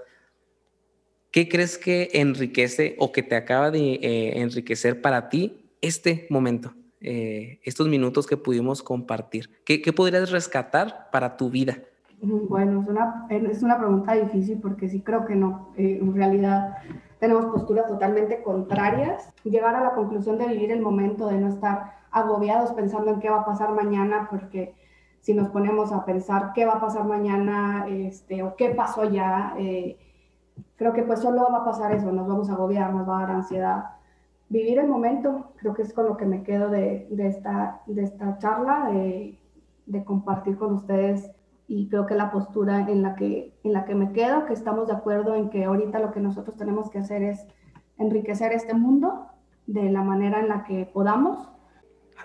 ¿qué 1.31 1.49
crees 1.49 1.79
que 1.79 2.11
enriquece 2.15 2.97
o 2.99 3.13
que 3.13 3.23
te 3.23 3.37
acaba 3.37 3.71
de 3.71 3.95
eh, 3.95 4.41
enriquecer 4.41 5.01
para 5.01 5.29
ti 5.29 5.71
este 5.81 6.27
momento? 6.31 6.75
Eh, 7.01 7.61
estos 7.63 7.87
minutos 7.89 8.27
que 8.27 8.37
pudimos 8.37 8.83
compartir? 8.83 9.51
¿Qué, 9.65 9.81
¿Qué, 9.81 9.93
podrías 9.93 10.31
rescatar 10.31 11.11
para 11.13 11.37
tu 11.37 11.49
vida? 11.49 11.79
Bueno, 12.21 12.83
es 12.83 12.89
una, 12.89 13.27
es 13.31 13.63
una 13.63 13.79
pregunta 13.79 14.15
difícil 14.15 14.59
porque 14.61 14.89
sí 14.89 15.03
creo 15.03 15.25
que 15.25 15.37
no. 15.37 15.73
Eh, 15.77 15.99
en 16.03 16.15
realidad 16.15 16.79
tenemos 17.21 17.47
posturas 17.47 17.87
totalmente 17.87 18.43
contrarias. 18.43 19.33
Llegar 19.45 19.77
a 19.77 19.83
la 19.83 19.95
conclusión 19.95 20.39
de 20.39 20.49
vivir 20.49 20.73
el 20.73 20.81
momento, 20.81 21.29
de 21.29 21.39
no 21.39 21.49
estar 21.49 21.99
agobiados 22.11 22.73
pensando 22.73 23.13
en 23.13 23.21
qué 23.21 23.31
va 23.31 23.41
a 23.41 23.47
pasar 23.47 23.71
mañana, 23.73 24.27
porque 24.29 24.75
si 25.21 25.35
nos 25.35 25.49
ponemos 25.49 25.93
a 25.93 26.05
pensar 26.05 26.53
qué 26.55 26.67
va 26.67 26.75
a 26.75 26.81
pasar 26.81 27.05
mañana 27.05 27.87
este, 27.89 28.43
o 28.43 28.57
qué 28.57 28.71
pasó 28.71 29.09
ya, 29.09 29.55
eh, 29.59 29.97
creo 30.77 30.93
que 30.93 31.03
pues 31.03 31.21
solo 31.21 31.47
va 31.53 31.59
a 31.59 31.65
pasar 31.65 31.93
eso, 31.93 32.11
nos 32.11 32.27
vamos 32.27 32.51
a 32.51 32.55
agobiar, 32.55 32.93
nos 32.93 33.09
va 33.09 33.19
a 33.19 33.21
dar 33.23 33.31
ansiedad 33.31 33.85
vivir 34.49 34.79
el 34.79 34.89
momento, 34.89 35.53
creo 35.57 35.75
que 35.75 35.83
es 35.83 35.93
con 35.93 36.07
lo 36.07 36.17
que 36.17 36.27
me 36.27 36.43
quedo 36.43 36.71
de, 36.71 37.07
esta, 37.19 37.83
de 37.87 38.03
esta 38.03 38.39
charla, 38.39 38.91
de, 38.91 39.39
de, 39.87 40.05
compartir 40.05 40.57
con 40.57 40.75
ustedes 40.75 41.31
y 41.67 41.89
creo 41.89 42.07
que 42.07 42.15
la 42.15 42.31
postura 42.31 42.89
en 42.89 43.03
la 43.03 43.15
que, 43.15 43.53
en 43.63 43.73
la 43.73 43.85
que 43.85 43.95
me 43.95 44.13
quedo, 44.13 44.47
que 44.47 44.55
estamos 44.55 44.89
de 44.89 44.95
acuerdo 44.95 45.35
en 45.35 45.51
que 45.51 45.65
ahorita 45.65 45.99
lo 45.99 46.13
que 46.13 46.21
nosotros 46.21 46.57
tenemos 46.57 46.91
que 46.91 46.99
hacer 46.99 47.23
es 47.23 47.47
enriquecer 47.99 48.53
este 48.53 48.75
mundo 48.75 49.27
de 49.67 49.91
la 49.91 50.03
manera 50.03 50.41
en 50.41 50.49
la 50.49 50.65
que 50.65 50.87
podamos 50.87 51.51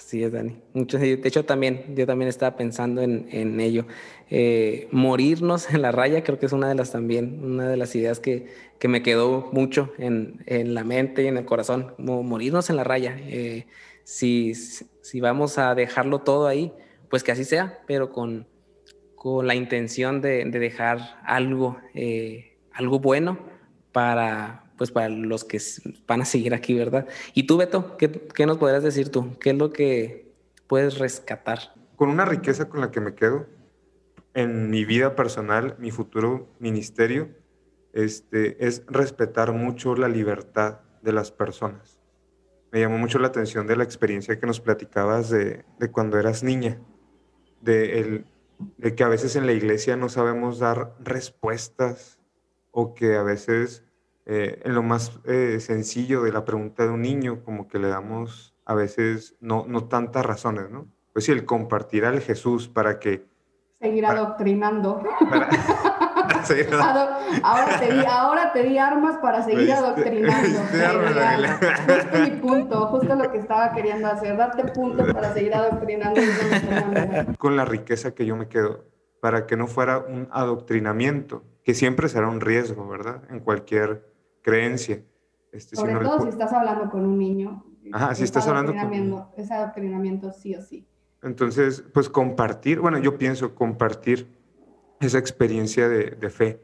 Así 0.06 0.22
es, 0.22 0.34
Dani. 0.34 0.58
De 0.74 1.22
hecho, 1.24 1.46
también, 1.46 1.96
yo 1.96 2.06
también 2.06 2.28
estaba 2.28 2.58
pensando 2.58 3.02
en, 3.02 3.60
ello. 3.62 3.86
Eh, 4.30 4.90
morirnos 4.92 5.74
en 5.74 5.82
la 5.82 5.94
raya 5.94 6.24
creo 6.24 6.38
que 6.40 6.46
es 6.46 6.52
una 6.52 6.68
de 6.68 6.76
las 6.76 6.92
también, 6.92 7.40
una 7.44 7.70
de 7.70 7.78
las 7.78 7.96
ideas 7.96 8.20
que, 8.20 8.48
que 8.80 8.90
me 8.90 9.02
quedó 9.02 9.50
mucho 9.54 9.94
en, 9.98 10.44
en, 10.46 10.74
la 10.74 10.84
mente 10.84 11.24
y 11.24 11.28
en 11.28 11.38
el 11.38 11.46
corazón, 11.46 11.96
morirnos 11.98 12.70
en 12.70 12.76
la 12.76 12.84
raya. 12.84 13.16
Eh, 13.18 13.66
si, 14.04 14.54
si 14.56 15.22
vamos 15.22 15.58
a 15.58 15.74
dejarlo 15.74 16.20
todo 16.20 16.48
ahí, 16.48 16.74
pues 17.10 17.24
que 17.24 17.32
así 17.32 17.46
sea, 17.46 17.80
pero 17.88 18.12
con, 18.12 18.46
con 19.16 19.48
la 19.48 19.56
intención 19.56 20.20
de, 20.20 20.44
de 20.44 20.60
dejar 20.60 21.22
algo, 21.24 21.78
eh, 21.94 22.58
algo 22.74 23.00
bueno 23.00 23.40
para, 23.94 24.66
pues 24.78 24.92
para 24.92 25.10
los 25.10 25.44
que 25.44 25.60
van 26.08 26.22
a 26.22 26.26
seguir 26.26 26.54
aquí, 26.54 26.74
¿verdad? 26.74 27.08
Y 27.34 27.44
tú, 27.44 27.58
Beto, 27.58 27.98
¿qué, 27.98 28.12
¿qué, 28.12 28.46
nos 28.46 28.58
podrías 28.58 28.84
decir 28.84 29.10
tú? 29.10 29.38
¿Qué 29.40 29.52
es 29.52 29.58
lo 29.58 29.72
que 29.72 30.34
puedes 30.68 30.98
rescatar? 30.98 31.74
Con 31.96 32.10
una 32.10 32.26
riqueza 32.26 32.70
con 32.70 32.82
la 32.82 32.92
que 32.92 33.00
me 33.00 33.16
quedo 33.16 33.48
en 34.34 34.70
mi 34.70 34.86
vida 34.86 35.16
personal, 35.16 35.76
mi 35.80 35.92
futuro 35.92 36.48
ministerio, 36.60 37.30
este, 37.94 38.66
es 38.66 38.84
respetar 38.88 39.54
mucho 39.54 39.96
la 39.96 40.08
libertad 40.08 40.80
de 41.02 41.14
las 41.14 41.32
personas. 41.32 42.00
Me 42.72 42.80
llamó 42.80 42.98
mucho 42.98 43.20
la 43.20 43.28
atención 43.28 43.68
de 43.68 43.76
la 43.76 43.84
experiencia 43.84 44.40
que 44.40 44.48
nos 44.48 44.60
platicabas 44.60 45.30
de, 45.30 45.64
de 45.80 45.92
cuando 45.92 46.18
eras 46.18 46.42
niña, 46.42 46.82
de, 47.62 48.00
el, 48.00 48.26
de 48.78 48.96
que 48.96 49.04
a 49.04 49.08
veces 49.08 49.36
en 49.36 49.46
la 49.46 49.54
iglesia 49.54 49.96
no 49.96 50.10
sabemos 50.10 50.58
dar 50.58 50.96
respuestas 51.00 52.20
o 52.72 52.96
que 52.96 53.16
a 53.16 53.24
veces 53.24 53.84
eh, 54.26 54.62
en 54.64 54.74
lo 54.74 54.84
más 54.84 55.20
eh, 55.26 55.60
sencillo 55.60 56.24
de 56.24 56.32
la 56.32 56.46
pregunta 56.46 56.84
de 56.84 56.90
un 56.90 57.02
niño, 57.02 57.44
como 57.44 57.68
que 57.68 57.80
le 57.80 57.90
damos 57.90 58.54
a 58.66 58.74
veces 58.74 59.36
no, 59.42 59.66
no 59.68 59.86
tantas 59.86 60.26
razones, 60.26 60.70
¿no? 60.70 60.88
Pues 61.12 61.26
sí, 61.26 61.32
el 61.32 61.46
compartir 61.46 62.06
al 62.06 62.22
Jesús 62.22 62.68
para 62.68 63.00
que... 63.00 63.26
Seguir 63.80 64.06
adoctrinando. 64.06 65.04
ahora, 67.44 67.80
te 67.80 67.94
di, 67.94 68.06
ahora 68.06 68.54
te 68.54 68.64
di 68.64 68.78
armas 68.78 69.18
para 69.18 69.44
seguir 69.44 69.72
adoctrinando. 69.74 70.60
justo 70.60 72.20
mi 72.20 72.30
punto, 72.32 72.88
justo 72.88 73.16
lo 73.16 73.32
que 73.32 73.38
estaba 73.40 73.74
queriendo 73.74 74.08
hacer, 74.08 74.38
darte 74.38 74.64
puntos 74.72 75.14
para 75.14 75.34
seguir 75.34 75.54
adoctrinando. 75.54 76.22
Con 77.38 77.58
la 77.58 77.66
riqueza 77.66 78.16
que 78.16 78.26
yo 78.26 78.38
me 78.38 78.48
quedo, 78.48 78.86
para 79.20 79.46
que 79.46 79.58
no 79.58 79.68
fuera 79.68 80.00
un 80.00 80.30
adoctrinamiento, 80.32 81.44
que 81.64 81.74
siempre 81.74 82.08
será 82.10 82.28
un 82.28 82.42
riesgo, 82.42 82.88
¿verdad? 82.88 83.22
En 83.30 83.42
cualquier 83.42 84.13
creencia. 84.44 85.04
Este, 85.52 85.76
Sobre 85.76 85.96
todo 85.96 86.22
si 86.22 86.30
estás 86.30 86.54
hablando 86.54 86.92
con 86.92 87.06
un 87.06 87.18
niño. 87.18 87.66
Ajá, 87.92 88.14
si 88.14 88.24
estás 88.24 88.48
hablando 88.48 88.74
con... 88.74 89.28
Ese 89.38 89.54
adoctrinamiento 89.54 90.32
sí 90.32 90.56
o 90.56 90.62
sí. 90.62 90.88
Entonces, 91.22 91.84
pues 91.94 92.10
compartir, 92.10 92.80
bueno, 92.80 92.98
yo 93.00 93.18
pienso 93.18 93.56
compartir 93.56 94.28
esa 95.00 95.18
experiencia 95.18 95.88
de, 95.88 96.12
de, 96.12 96.30
fe. 96.30 96.62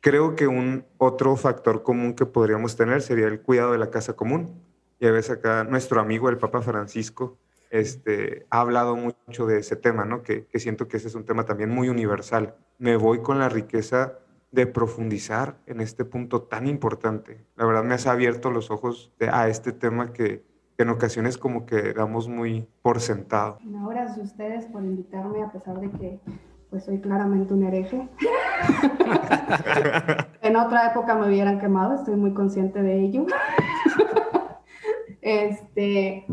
Creo 0.00 0.36
que 0.36 0.46
un 0.46 0.84
otro 0.98 1.36
factor 1.36 1.82
común 1.82 2.14
que 2.14 2.26
podríamos 2.26 2.76
tener 2.76 3.02
sería 3.02 3.26
el 3.26 3.40
cuidado 3.40 3.72
de 3.72 3.78
la 3.78 3.90
casa 3.90 4.14
común. 4.14 4.62
Y 5.00 5.06
a 5.06 5.12
veces 5.12 5.32
acá 5.38 5.64
nuestro 5.64 6.00
amigo, 6.00 6.28
el 6.28 6.38
Papa 6.38 6.60
Francisco, 6.60 7.38
este, 7.70 8.46
ha 8.50 8.60
hablado 8.60 8.96
mucho 8.96 9.46
de 9.46 9.58
ese 9.58 9.76
tema, 9.76 10.04
¿no? 10.04 10.22
Que, 10.22 10.46
que 10.46 10.58
siento 10.58 10.88
que 10.88 10.96
ese 10.96 11.08
es 11.08 11.14
un 11.14 11.24
tema 11.24 11.44
también 11.44 11.70
muy 11.70 11.88
universal. 11.88 12.54
Me 12.78 12.96
voy 12.96 13.20
con 13.20 13.38
la 13.38 13.48
riqueza 13.48 14.18
de 14.50 14.66
profundizar 14.66 15.58
en 15.66 15.80
este 15.80 16.04
punto 16.04 16.42
tan 16.42 16.66
importante. 16.66 17.44
La 17.56 17.66
verdad 17.66 17.84
me 17.84 17.94
has 17.94 18.06
abierto 18.06 18.50
los 18.50 18.70
ojos 18.70 19.12
a 19.30 19.48
este 19.48 19.72
tema 19.72 20.12
que, 20.12 20.44
en 20.78 20.88
ocasiones 20.90 21.38
como 21.38 21.66
que 21.66 21.92
damos 21.92 22.28
muy 22.28 22.68
por 22.82 23.00
sentado. 23.00 23.58
Ahora 23.80 24.14
ustedes 24.20 24.66
por 24.66 24.84
invitarme 24.84 25.42
a 25.42 25.50
pesar 25.50 25.80
de 25.80 25.90
que 25.90 26.20
pues 26.70 26.84
soy 26.84 27.00
claramente 27.00 27.54
un 27.54 27.64
hereje. 27.64 28.08
en 30.42 30.56
otra 30.56 30.90
época 30.90 31.14
me 31.14 31.26
hubieran 31.26 31.58
quemado, 31.58 31.94
estoy 31.94 32.16
muy 32.16 32.34
consciente 32.34 32.82
de 32.82 33.00
ello. 33.00 33.24
este, 35.22 36.26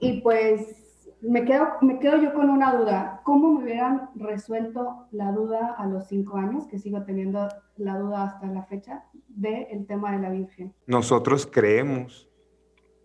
y 0.00 0.22
pues 0.22 0.85
me 1.20 1.44
quedo, 1.44 1.66
me 1.80 1.98
quedo 1.98 2.20
yo 2.22 2.34
con 2.34 2.50
una 2.50 2.74
duda. 2.74 3.20
¿Cómo 3.24 3.52
me 3.52 3.64
hubieran 3.64 4.10
resuelto 4.14 5.06
la 5.10 5.32
duda 5.32 5.74
a 5.76 5.86
los 5.86 6.06
cinco 6.06 6.36
años, 6.36 6.66
que 6.66 6.78
sigo 6.78 7.02
teniendo 7.02 7.48
la 7.76 7.98
duda 7.98 8.24
hasta 8.24 8.46
la 8.46 8.64
fecha, 8.64 9.04
del 9.28 9.86
tema 9.86 10.12
de 10.12 10.22
la 10.22 10.30
Virgen? 10.30 10.74
Nosotros 10.86 11.46
creemos 11.50 12.28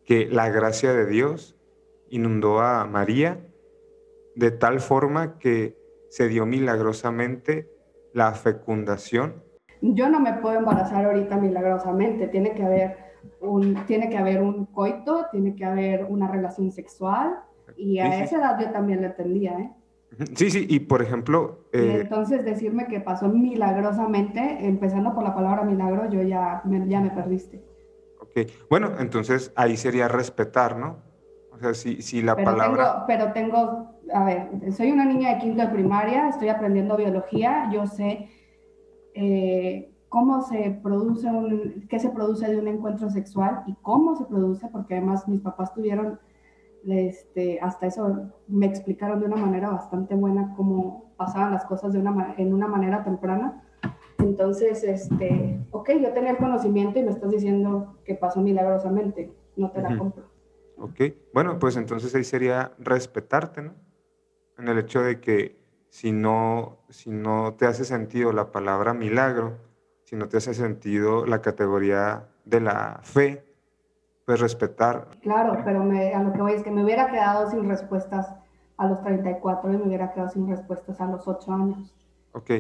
que 0.05 0.27
la 0.27 0.49
gracia 0.49 0.93
de 0.93 1.05
Dios 1.05 1.57
inundó 2.09 2.59
a 2.59 2.85
María 2.85 3.39
de 4.35 4.51
tal 4.51 4.79
forma 4.79 5.37
que 5.37 5.77
se 6.09 6.27
dio 6.27 6.45
milagrosamente 6.45 7.69
la 8.13 8.33
fecundación. 8.33 9.43
Yo 9.81 10.09
no 10.09 10.19
me 10.19 10.33
puedo 10.33 10.59
embarazar 10.59 11.05
ahorita 11.05 11.37
milagrosamente, 11.37 12.27
tiene 12.27 12.53
que 12.53 12.63
haber 12.63 12.97
un, 13.39 13.85
tiene 13.85 14.09
que 14.09 14.17
haber 14.17 14.41
un 14.41 14.65
coito, 14.65 15.27
tiene 15.31 15.55
que 15.55 15.65
haber 15.65 16.05
una 16.05 16.27
relación 16.29 16.71
sexual, 16.71 17.41
y 17.77 17.99
a 17.99 18.23
esa 18.23 18.37
edad 18.37 18.59
yo 18.59 18.71
también 18.71 19.01
lo 19.01 19.07
entendía, 19.07 19.59
¿eh? 19.59 19.71
Sí, 20.35 20.51
sí, 20.51 20.65
y 20.69 20.81
por 20.81 21.01
ejemplo... 21.01 21.65
Eh, 21.71 21.99
entonces 22.01 22.43
decirme 22.43 22.87
que 22.87 22.99
pasó 22.99 23.29
milagrosamente, 23.29 24.67
empezando 24.67 25.13
por 25.13 25.23
la 25.23 25.33
palabra 25.33 25.63
milagro, 25.63 26.09
yo 26.09 26.21
ya 26.21 26.61
me, 26.65 26.87
ya 26.87 26.99
me 26.99 27.11
perdiste. 27.11 27.63
Ok, 28.21 28.49
bueno, 28.69 28.91
entonces 28.99 29.53
ahí 29.55 29.77
sería 29.77 30.07
respetar, 30.07 30.77
¿no? 30.77 30.97
O 31.51 31.57
sea, 31.57 31.73
si, 31.73 32.01
si 32.01 32.21
la 32.21 32.35
palabra... 32.35 33.05
pero 33.07 33.31
tengo, 33.31 33.99
a 34.13 34.25
ver, 34.25 34.73
soy 34.73 34.91
una 34.91 35.05
niña 35.05 35.33
de 35.33 35.39
quinto 35.39 35.61
de 35.61 35.69
primaria, 35.69 36.29
estoy 36.29 36.49
aprendiendo 36.49 36.97
biología, 36.97 37.69
yo 37.73 37.87
sé 37.87 38.29
eh, 39.13 39.93
cómo 40.09 40.41
se 40.41 40.79
produce 40.83 41.27
un, 41.27 41.87
qué 41.89 41.99
se 41.99 42.09
produce 42.09 42.49
de 42.49 42.57
un 42.57 42.67
encuentro 42.67 43.09
sexual 43.09 43.63
y 43.65 43.75
cómo 43.81 44.15
se 44.15 44.25
produce, 44.25 44.67
porque 44.67 44.95
además 44.95 45.27
mis 45.27 45.41
papás 45.41 45.73
tuvieron 45.73 46.19
este, 46.87 47.59
hasta 47.59 47.87
eso 47.87 48.31
me 48.47 48.65
explicaron 48.65 49.19
de 49.19 49.27
una 49.27 49.35
manera 49.35 49.69
bastante 49.69 50.15
buena 50.15 50.53
cómo 50.55 51.13
pasaban 51.17 51.53
las 51.53 51.65
cosas 51.65 51.93
de 51.93 51.99
una, 51.99 52.35
en 52.37 52.53
una 52.53 52.67
manera 52.67 53.03
temprana. 53.03 53.63
Entonces, 54.19 54.83
este, 54.83 55.59
ok, 55.71 55.91
yo 56.01 56.13
tenía 56.13 56.31
el 56.31 56.37
conocimiento 56.37 56.99
y 56.99 57.03
me 57.03 57.11
estás 57.11 57.31
diciendo 57.31 57.97
que 58.05 58.15
pasó 58.15 58.41
milagrosamente, 58.41 59.33
no 59.55 59.71
te 59.71 59.81
la 59.81 59.97
compro. 59.97 60.31
Ok, 60.77 60.99
bueno, 61.33 61.59
pues 61.59 61.77
entonces 61.77 62.13
ahí 62.15 62.23
sería 62.23 62.71
respetarte, 62.79 63.61
¿no? 63.61 63.73
En 64.57 64.67
el 64.67 64.79
hecho 64.79 65.01
de 65.01 65.19
que 65.19 65.61
si 65.89 66.11
no, 66.11 66.79
si 66.89 67.11
no 67.11 67.55
te 67.55 67.65
hace 67.65 67.85
sentido 67.85 68.31
la 68.31 68.51
palabra 68.51 68.93
milagro, 68.93 69.57
si 70.05 70.15
no 70.15 70.27
te 70.27 70.37
hace 70.37 70.53
sentido 70.53 71.25
la 71.25 71.41
categoría 71.41 72.29
de 72.45 72.61
la 72.61 72.99
fe, 73.03 73.50
pues 74.31 74.39
respetar. 74.39 75.09
Claro, 75.21 75.61
pero 75.65 75.83
me, 75.83 76.13
a 76.13 76.23
lo 76.23 76.31
que 76.31 76.41
voy 76.41 76.53
es 76.53 76.63
que 76.63 76.71
me 76.71 76.85
hubiera 76.85 77.11
quedado 77.11 77.51
sin 77.51 77.67
respuestas 77.67 78.33
a 78.77 78.87
los 78.87 79.03
34 79.03 79.73
y 79.73 79.77
me 79.77 79.87
hubiera 79.87 80.13
quedado 80.13 80.29
sin 80.29 80.49
respuestas 80.49 81.01
a 81.01 81.07
los 81.07 81.27
8 81.27 81.51
años. 81.51 81.93
Ok, 82.31 82.51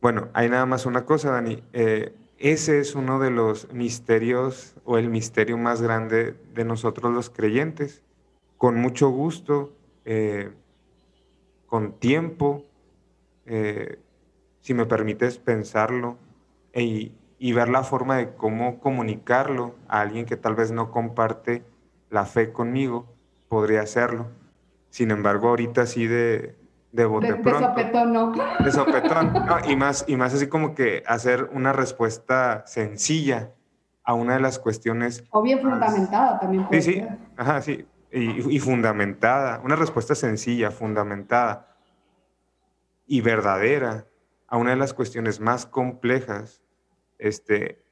bueno, 0.00 0.28
hay 0.32 0.48
nada 0.48 0.64
más 0.64 0.86
una 0.86 1.04
cosa, 1.04 1.32
Dani. 1.32 1.60
Eh, 1.72 2.14
ese 2.38 2.78
es 2.78 2.94
uno 2.94 3.18
de 3.18 3.32
los 3.32 3.72
misterios 3.72 4.76
o 4.84 4.96
el 4.96 5.10
misterio 5.10 5.58
más 5.58 5.82
grande 5.82 6.36
de 6.54 6.64
nosotros 6.64 7.12
los 7.12 7.30
creyentes. 7.30 8.04
Con 8.56 8.76
mucho 8.76 9.10
gusto, 9.10 9.72
eh, 10.04 10.52
con 11.66 11.94
tiempo, 11.94 12.62
eh, 13.44 13.98
si 14.60 14.72
me 14.72 14.86
permites 14.86 15.38
pensarlo 15.38 16.16
e, 16.72 17.10
y 17.38 17.52
ver 17.52 17.68
la 17.68 17.84
forma 17.84 18.16
de 18.16 18.34
cómo 18.34 18.80
comunicarlo 18.80 19.74
a 19.88 20.00
alguien 20.00 20.26
que 20.26 20.36
tal 20.36 20.54
vez 20.54 20.72
no 20.72 20.90
comparte 20.90 21.64
la 22.10 22.24
fe 22.24 22.52
conmigo, 22.52 23.06
podría 23.48 23.82
hacerlo. 23.82 24.26
Sin 24.90 25.10
embargo, 25.10 25.48
ahorita 25.48 25.86
sí 25.86 26.06
de, 26.06 26.56
de 26.92 27.04
bote 27.04 27.32
de, 27.32 27.34
pronto. 27.36 27.60
De 27.60 27.66
sopetón, 27.66 28.12
¿no? 28.12 28.32
De 28.64 28.72
sopetón, 28.72 29.32
no, 29.46 29.70
y, 29.70 29.76
más, 29.76 30.04
y 30.08 30.16
más 30.16 30.34
así 30.34 30.48
como 30.48 30.74
que 30.74 31.04
hacer 31.06 31.48
una 31.52 31.72
respuesta 31.72 32.64
sencilla 32.66 33.52
a 34.02 34.14
una 34.14 34.34
de 34.34 34.40
las 34.40 34.58
cuestiones. 34.58 35.24
O 35.30 35.42
bien 35.42 35.60
fundamentada 35.60 36.40
también. 36.40 36.66
sí, 36.72 36.82
sí, 36.82 37.06
ajá, 37.36 37.60
sí, 37.62 37.86
y, 38.10 38.56
y, 38.56 38.58
fundamentada, 38.58 39.60
una 39.62 39.76
respuesta 39.76 40.14
sencilla, 40.14 40.70
fundamentada 40.70 41.76
y 43.06 43.20
verdadera 43.20 44.06
a 44.48 44.56
una 44.56 44.70
de 44.70 44.76
las 44.76 44.94
cuestiones 44.94 45.40
más 45.40 45.66
complejas 45.66 46.62
este, 47.18 47.82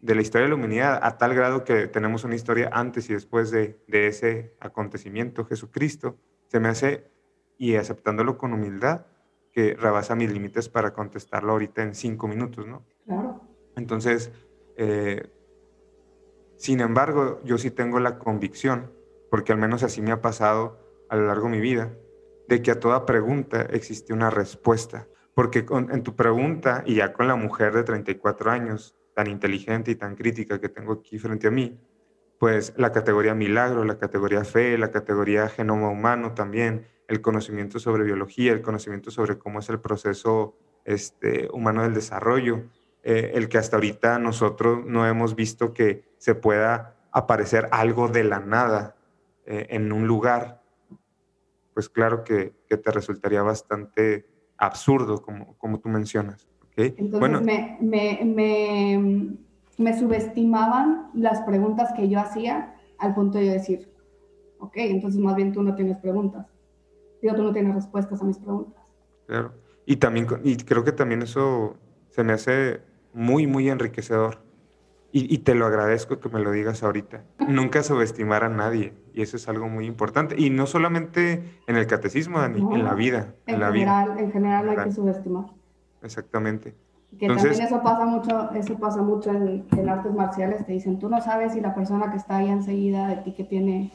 de 0.00 0.14
la 0.14 0.22
historia 0.22 0.44
de 0.44 0.50
la 0.50 0.56
humanidad, 0.56 1.00
a 1.02 1.16
tal 1.18 1.34
grado 1.34 1.64
que 1.64 1.88
tenemos 1.88 2.24
una 2.24 2.34
historia 2.34 2.70
antes 2.72 3.08
y 3.10 3.14
después 3.14 3.50
de, 3.50 3.78
de 3.88 4.06
ese 4.06 4.54
acontecimiento, 4.60 5.44
Jesucristo, 5.44 6.18
se 6.48 6.60
me 6.60 6.68
hace 6.68 7.10
y 7.58 7.76
aceptándolo 7.76 8.36
con 8.36 8.52
humildad, 8.52 9.06
que 9.52 9.74
rebasa 9.74 10.16
mis 10.16 10.32
límites 10.32 10.68
para 10.68 10.92
contestarlo 10.92 11.52
ahorita 11.52 11.82
en 11.82 11.94
cinco 11.94 12.26
minutos, 12.26 12.66
¿no? 12.66 12.84
Claro. 13.06 13.40
Entonces, 13.76 14.32
eh, 14.76 15.30
sin 16.56 16.80
embargo, 16.80 17.40
yo 17.44 17.58
sí 17.58 17.70
tengo 17.70 18.00
la 18.00 18.18
convicción, 18.18 18.92
porque 19.30 19.52
al 19.52 19.58
menos 19.58 19.82
así 19.82 20.02
me 20.02 20.12
ha 20.12 20.20
pasado 20.20 20.78
a 21.08 21.16
lo 21.16 21.26
largo 21.26 21.44
de 21.44 21.50
mi 21.50 21.60
vida, 21.60 21.96
de 22.48 22.62
que 22.62 22.70
a 22.70 22.80
toda 22.80 23.06
pregunta 23.06 23.62
existe 23.62 24.12
una 24.12 24.30
respuesta. 24.30 25.06
Porque 25.34 25.66
en 25.68 26.02
tu 26.02 26.14
pregunta, 26.14 26.84
y 26.86 26.96
ya 26.96 27.12
con 27.12 27.26
la 27.26 27.34
mujer 27.34 27.74
de 27.74 27.82
34 27.82 28.50
años, 28.50 28.94
tan 29.14 29.26
inteligente 29.28 29.90
y 29.90 29.94
tan 29.96 30.14
crítica 30.14 30.60
que 30.60 30.68
tengo 30.68 30.92
aquí 30.92 31.18
frente 31.18 31.48
a 31.48 31.50
mí, 31.50 31.78
pues 32.38 32.74
la 32.76 32.92
categoría 32.92 33.34
milagro, 33.34 33.84
la 33.84 33.98
categoría 33.98 34.44
fe, 34.44 34.76
la 34.76 34.90
categoría 34.90 35.48
genoma 35.48 35.88
humano 35.88 36.34
también, 36.34 36.86
el 37.08 37.20
conocimiento 37.20 37.78
sobre 37.78 38.04
biología, 38.04 38.52
el 38.52 38.62
conocimiento 38.62 39.10
sobre 39.10 39.38
cómo 39.38 39.60
es 39.60 39.68
el 39.68 39.80
proceso 39.80 40.56
este, 40.84 41.48
humano 41.52 41.82
del 41.82 41.94
desarrollo, 41.94 42.64
eh, 43.02 43.32
el 43.34 43.48
que 43.48 43.58
hasta 43.58 43.76
ahorita 43.76 44.18
nosotros 44.18 44.84
no 44.86 45.06
hemos 45.06 45.34
visto 45.34 45.72
que 45.72 46.04
se 46.18 46.34
pueda 46.34 46.96
aparecer 47.12 47.68
algo 47.70 48.08
de 48.08 48.24
la 48.24 48.40
nada 48.40 48.96
eh, 49.46 49.66
en 49.70 49.92
un 49.92 50.06
lugar, 50.06 50.62
pues 51.74 51.88
claro 51.88 52.24
que, 52.24 52.54
que, 52.68 52.76
te 52.76 52.90
resultaría 52.90 53.42
bastante 53.42 54.26
absurdo, 54.56 55.22
como, 55.22 55.56
como 55.58 55.80
tú 55.80 55.88
mencionas. 55.88 56.48
Entonces 56.76 57.20
bueno, 57.20 57.40
me, 57.40 57.78
me, 57.80 58.20
me, 58.24 59.36
me 59.78 59.98
subestimaban 59.98 61.10
las 61.14 61.40
preguntas 61.42 61.92
que 61.94 62.08
yo 62.08 62.18
hacía 62.18 62.74
al 62.98 63.14
punto 63.14 63.38
de 63.38 63.50
decir, 63.50 63.92
ok, 64.58 64.72
entonces 64.76 65.20
más 65.20 65.36
bien 65.36 65.52
tú 65.52 65.62
no 65.62 65.74
tienes 65.74 65.98
preguntas 65.98 66.46
tú 67.32 67.42
no 67.42 67.52
tienes 67.52 67.74
respuestas 67.74 68.20
a 68.20 68.24
mis 68.24 68.38
preguntas. 68.38 68.82
Claro. 69.26 69.54
Y 69.86 69.96
también, 69.96 70.26
y 70.42 70.56
creo 70.56 70.84
que 70.84 70.92
también 70.92 71.22
eso 71.22 71.76
se 72.10 72.22
me 72.22 72.34
hace 72.34 72.82
muy, 73.14 73.46
muy 73.46 73.70
enriquecedor. 73.70 74.42
Y, 75.16 75.38
te 75.38 75.54
lo 75.54 75.66
agradezco 75.66 76.18
que 76.18 76.28
me 76.28 76.40
lo 76.40 76.50
digas 76.50 76.82
ahorita. 76.82 77.22
Nunca 77.46 77.84
subestimar 77.84 78.42
a 78.42 78.48
nadie. 78.48 78.94
Y 79.14 79.22
eso 79.22 79.36
es 79.36 79.48
algo 79.48 79.68
muy 79.68 79.86
importante. 79.86 80.34
Y 80.36 80.50
no 80.50 80.66
solamente 80.66 81.60
en 81.68 81.76
el 81.76 81.86
catecismo, 81.86 82.40
Dani, 82.40 82.60
en 82.74 82.84
la 82.84 82.94
vida. 82.94 83.34
En, 83.46 83.60
la 83.60 83.70
general, 83.70 84.10
vida. 84.10 84.20
En 84.20 84.32
general 84.32 84.66
no 84.66 84.72
hay 84.72 84.88
que 84.88 84.92
subestimar. 84.92 85.44
Exactamente. 86.02 86.74
Que 87.16 87.28
también 87.28 87.60
eso 87.60 87.80
pasa 87.80 88.04
mucho, 88.06 88.50
eso 88.54 88.76
pasa 88.76 89.02
mucho 89.02 89.30
en, 89.30 89.64
en, 89.70 89.88
artes 89.88 90.12
marciales. 90.12 90.66
Te 90.66 90.72
dicen, 90.72 90.98
tú 90.98 91.08
no 91.08 91.22
sabes 91.22 91.52
si 91.52 91.60
la 91.60 91.76
persona 91.76 92.10
que 92.10 92.16
está 92.16 92.38
ahí 92.38 92.48
enseguida 92.48 93.06
de 93.06 93.16
ti 93.18 93.34
que 93.34 93.44
tiene, 93.44 93.92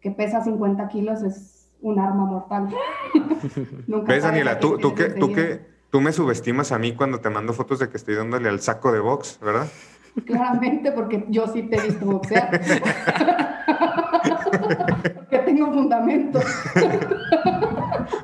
que 0.00 0.10
pesa 0.10 0.42
50 0.42 0.88
kilos 0.88 1.22
es 1.22 1.68
un 1.82 1.98
arma 1.98 2.24
mortal. 2.24 2.68
¿Ves, 4.06 4.22
Daniela? 4.22 4.58
Tú, 4.58 4.78
tú, 4.78 4.94
que, 4.94 5.10
tú, 5.10 5.30
que, 5.30 5.60
tú 5.90 6.00
me 6.00 6.12
subestimas 6.12 6.72
a 6.72 6.78
mí 6.78 6.94
cuando 6.94 7.20
te 7.20 7.28
mando 7.28 7.52
fotos 7.52 7.80
de 7.80 7.90
que 7.90 7.98
estoy 7.98 8.14
dándole 8.14 8.48
al 8.48 8.60
saco 8.60 8.92
de 8.92 9.00
box, 9.00 9.38
¿verdad? 9.42 9.66
Claramente, 10.24 10.92
porque 10.92 11.26
yo 11.28 11.46
sí 11.46 11.62
te 11.64 11.76
he 11.76 11.82
visto 11.82 12.06
boxear. 12.06 12.60
que 15.30 15.38
tengo 15.38 15.66
fundamento. 15.72 16.40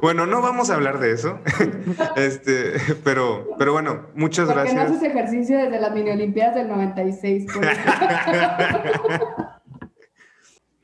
bueno, 0.00 0.26
no 0.26 0.40
vamos 0.40 0.70
a 0.70 0.74
hablar 0.74 0.98
de 0.98 1.12
eso. 1.12 1.38
este, 2.16 2.72
pero, 3.04 3.48
pero 3.58 3.72
bueno, 3.72 4.06
muchas 4.14 4.46
porque 4.46 4.60
gracias. 4.62 4.90
no 4.90 4.96
haces 4.96 5.02
ejercicio 5.10 5.58
desde 5.58 5.80
las 5.80 5.92
mini 5.92 6.10
olimpiadas 6.10 6.54
del 6.54 6.68
96. 6.68 7.46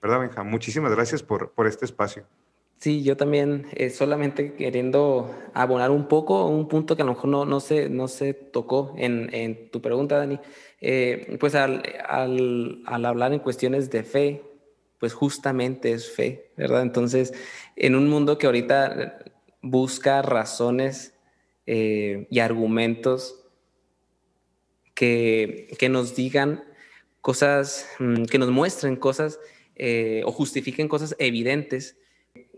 ¿Verdad, 0.01 0.21
Benja? 0.21 0.45
Muchísimas 0.45 0.93
gracias 0.95 1.23
por, 1.23 1.53
por 1.53 1.67
este 1.67 1.85
espacio. 1.85 2.25
Sí, 2.79 3.03
yo 3.03 3.17
también 3.17 3.67
eh, 3.73 3.91
solamente 3.91 4.55
queriendo 4.55 5.35
abonar 5.53 5.91
un 5.91 6.07
poco 6.07 6.47
un 6.47 6.69
punto 6.69 6.95
que 6.95 7.03
a 7.03 7.05
lo 7.05 7.15
mejor 7.15 7.29
no, 7.29 7.45
no, 7.45 7.59
se, 7.59 7.89
no 7.89 8.07
se 8.07 8.35
tocó 8.35 8.95
en, 8.97 9.35
en 9.35 9.69
tu 9.71 9.83
pregunta, 9.83 10.17
Dani. 10.17 10.39
Eh, 10.81 11.37
pues 11.41 11.55
al, 11.55 11.83
al, 12.07 12.83
al, 12.87 13.05
hablar 13.05 13.33
en 13.33 13.41
cuestiones 13.41 13.91
de 13.91 14.05
fe, 14.05 14.43
pues 14.99 15.13
justamente 15.13 15.93
es 15.93 16.11
fe, 16.11 16.51
¿verdad? 16.57 16.83
Entonces, 16.83 17.33
en 17.77 17.95
un 17.95 18.09
mundo 18.09 18.39
que 18.39 18.47
ahorita 18.47 19.19
busca 19.61 20.23
razones 20.23 21.15
eh, 21.67 22.27
y 22.31 22.39
argumentos 22.39 23.45
que, 24.95 25.69
que, 25.79 25.89
nos 25.89 26.15
digan 26.15 26.65
cosas, 27.21 27.89
mm, 27.99 28.25
que 28.25 28.39
nos 28.39 28.51
muestren 28.51 28.97
cosas 28.97 29.39
o 30.25 30.33
justifiquen 30.33 30.89
cosas 30.89 31.15
evidentes, 31.21 31.97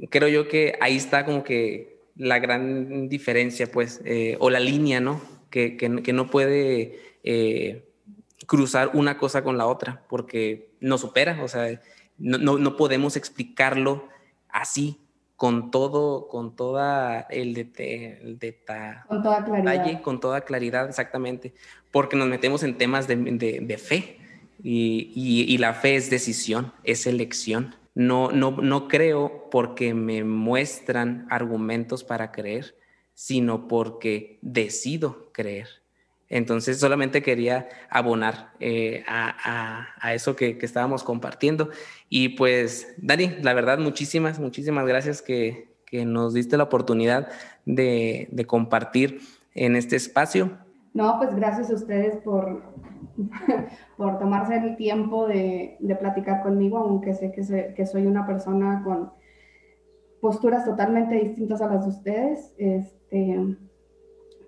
creo 0.08 0.28
yo 0.28 0.48
que 0.48 0.78
ahí 0.80 0.96
está 0.96 1.26
como 1.26 1.44
que 1.44 2.00
la 2.16 2.38
gran 2.38 3.08
diferencia, 3.08 3.70
pues, 3.70 4.00
eh, 4.04 4.36
o 4.40 4.50
la 4.50 4.60
línea, 4.60 5.00
¿no? 5.00 5.22
Que, 5.50 5.76
que, 5.76 6.12
no 6.12 6.30
puede 6.30 7.00
eh, 7.24 7.89
cruzar 8.50 8.90
una 8.94 9.16
cosa 9.16 9.44
con 9.44 9.56
la 9.56 9.68
otra, 9.68 10.02
porque 10.08 10.72
no 10.80 10.98
supera, 10.98 11.40
o 11.40 11.46
sea, 11.46 11.80
no, 12.18 12.36
no, 12.36 12.58
no 12.58 12.76
podemos 12.76 13.14
explicarlo 13.14 14.08
así, 14.48 14.98
con 15.36 15.70
todo, 15.70 16.26
con 16.26 16.56
toda 16.56 17.28
el, 17.30 17.54
de, 17.54 18.18
el 18.20 18.40
con 19.06 19.22
toda 19.22 19.44
claridad. 19.44 20.02
con 20.02 20.18
toda 20.18 20.40
claridad, 20.40 20.88
exactamente, 20.88 21.54
porque 21.92 22.16
nos 22.16 22.26
metemos 22.26 22.64
en 22.64 22.76
temas 22.76 23.06
de, 23.06 23.14
de, 23.14 23.60
de 23.60 23.78
fe 23.78 24.18
y, 24.64 25.12
y, 25.14 25.42
y 25.54 25.58
la 25.58 25.72
fe 25.72 25.94
es 25.94 26.10
decisión, 26.10 26.72
es 26.82 27.06
elección. 27.06 27.76
No, 27.94 28.32
no, 28.32 28.50
no 28.50 28.88
creo 28.88 29.48
porque 29.48 29.94
me 29.94 30.24
muestran 30.24 31.28
argumentos 31.30 32.02
para 32.02 32.32
creer, 32.32 32.74
sino 33.14 33.68
porque 33.68 34.40
decido 34.42 35.30
creer. 35.32 35.79
Entonces 36.30 36.78
solamente 36.78 37.22
quería 37.22 37.68
abonar 37.90 38.52
eh, 38.60 39.04
a, 39.06 40.14
eso 40.14 40.36
que, 40.36 40.56
estábamos 40.62 41.04
compartiendo. 41.04 41.70
Y 42.08 42.30
pues, 42.30 42.94
Dani, 42.98 43.36
la 43.42 43.52
verdad, 43.52 43.78
muchísimas, 43.78 44.38
muchísimas 44.38 44.86
gracias 44.86 45.20
que, 45.20 45.68
nos 45.92 46.34
diste 46.34 46.56
la 46.56 46.62
oportunidad 46.62 47.28
de, 47.66 48.28
de, 48.30 48.46
compartir 48.46 49.22
en 49.56 49.74
este 49.74 49.96
espacio. 49.96 50.52
No, 50.94 51.16
pues 51.18 51.34
gracias 51.34 51.68
a 51.68 51.74
ustedes 51.74 52.16
por, 52.18 52.62
por 53.96 54.18
tomarse 54.18 54.56
el 54.56 54.76
tiempo 54.76 55.26
de, 55.26 55.76
platicar 55.98 56.42
conmigo, 56.42 56.78
aunque 56.78 57.14
sé 57.14 57.32
que, 57.32 57.86
soy 57.86 58.06
una 58.06 58.26
persona 58.26 58.82
con 58.84 59.12
posturas 60.20 60.64
totalmente 60.64 61.14
distintas 61.16 61.60
a 61.60 61.66
las 61.66 61.84
de 61.84 61.90
ustedes. 61.90 62.54
Este, 62.58 63.56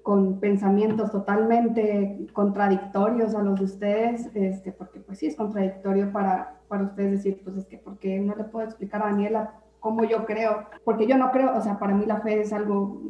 con 0.02 0.40
pensamientos 0.40 1.12
totalmente 1.12 2.26
contradictorios 2.32 3.34
a 3.34 3.42
los 3.42 3.58
de 3.58 3.64
ustedes, 3.64 4.28
este, 4.34 4.72
porque 4.72 5.00
pues 5.00 5.18
sí 5.18 5.26
es 5.26 5.36
contradictorio 5.36 6.10
para, 6.12 6.60
para 6.68 6.84
ustedes 6.84 7.12
decir, 7.12 7.40
pues 7.44 7.56
es 7.56 7.66
que 7.66 7.78
porque 7.78 8.18
no 8.18 8.34
le 8.34 8.44
puedo 8.44 8.66
explicar 8.66 9.02
a 9.02 9.06
Daniela 9.06 9.54
cómo 9.80 10.04
yo 10.04 10.24
creo, 10.24 10.66
porque 10.84 11.06
yo 11.06 11.16
no 11.16 11.30
creo, 11.30 11.56
o 11.56 11.60
sea, 11.60 11.78
para 11.78 11.94
mí 11.94 12.04
la 12.06 12.20
fe 12.20 12.40
es 12.40 12.52
algo 12.52 13.00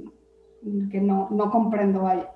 que 0.90 1.00
no, 1.00 1.28
no 1.31 1.50
comprendo, 1.50 2.02
vaya. 2.02 2.31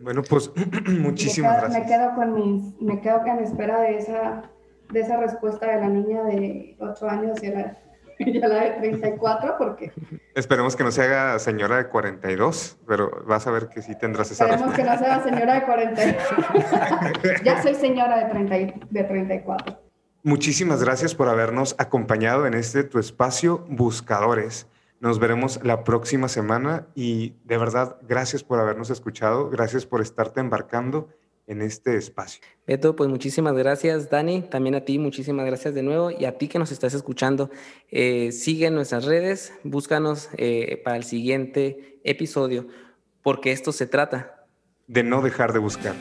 Bueno, 0.00 0.22
pues 0.28 0.50
muchísimas 1.00 1.60
gracias. 1.60 1.82
Me 1.82 1.86
quedo 1.86 2.14
con 2.14 2.34
mis, 2.34 2.80
me 2.80 3.00
quedo 3.00 3.24
en 3.26 3.38
espera 3.38 3.80
de 3.80 3.98
esa, 3.98 4.42
de 4.92 5.00
esa 5.00 5.16
respuesta 5.18 5.66
de 5.66 5.80
la 5.80 5.88
niña 5.88 6.22
de 6.24 6.76
8 6.80 7.08
años 7.08 7.42
y 7.42 7.48
la, 7.48 7.78
y 8.26 8.38
la 8.38 8.48
de 8.48 8.70
34, 8.70 9.56
porque... 9.58 9.92
Esperemos 10.34 10.76
que 10.76 10.84
no 10.84 10.90
se 10.90 11.02
haga 11.02 11.38
señora 11.38 11.76
de 11.76 11.88
42, 11.88 12.78
pero 12.86 13.22
vas 13.26 13.46
a 13.46 13.50
ver 13.50 13.68
que 13.68 13.82
sí 13.82 13.94
tendrás 13.98 14.30
esa 14.30 14.44
Esperemos 14.44 14.74
que 14.74 14.84
no 14.84 14.98
sea 14.98 15.22
señora 15.22 15.54
de 15.54 15.62
42. 15.62 17.42
ya 17.44 17.62
soy 17.62 17.74
señora 17.74 18.24
de, 18.24 18.30
30, 18.30 18.84
de 18.90 19.04
34. 19.04 19.78
Muchísimas 20.22 20.82
gracias 20.82 21.14
por 21.14 21.28
habernos 21.28 21.74
acompañado 21.78 22.46
en 22.46 22.54
este 22.54 22.84
tu 22.84 22.98
espacio 22.98 23.64
Buscadores. 23.68 24.68
Nos 25.00 25.18
veremos 25.18 25.58
la 25.64 25.82
próxima 25.82 26.28
semana 26.28 26.86
y 26.94 27.34
de 27.44 27.58
verdad, 27.58 27.96
gracias 28.02 28.44
por 28.44 28.60
habernos 28.60 28.90
escuchado, 28.90 29.50
gracias 29.50 29.84
por 29.84 30.00
estarte 30.00 30.38
embarcando 30.38 31.08
en 31.46 31.62
este 31.62 31.96
espacio. 31.96 32.42
Beto, 32.66 32.94
pues 32.96 33.10
muchísimas 33.10 33.54
gracias, 33.54 34.10
Dani, 34.10 34.42
también 34.42 34.74
a 34.74 34.84
ti, 34.84 34.98
muchísimas 34.98 35.44
gracias 35.46 35.74
de 35.74 35.82
nuevo 35.82 36.10
y 36.10 36.24
a 36.24 36.38
ti 36.38 36.48
que 36.48 36.58
nos 36.58 36.72
estás 36.72 36.94
escuchando. 36.94 37.50
Eh, 37.90 38.32
sigue 38.32 38.70
nuestras 38.70 39.04
redes, 39.04 39.52
búscanos 39.64 40.28
eh, 40.36 40.80
para 40.84 40.96
el 40.96 41.04
siguiente 41.04 42.00
episodio, 42.04 42.66
porque 43.22 43.52
esto 43.52 43.72
se 43.72 43.86
trata 43.86 44.46
de 44.86 45.02
no 45.02 45.22
dejar 45.22 45.52
de 45.52 45.58
buscar. 45.58 45.94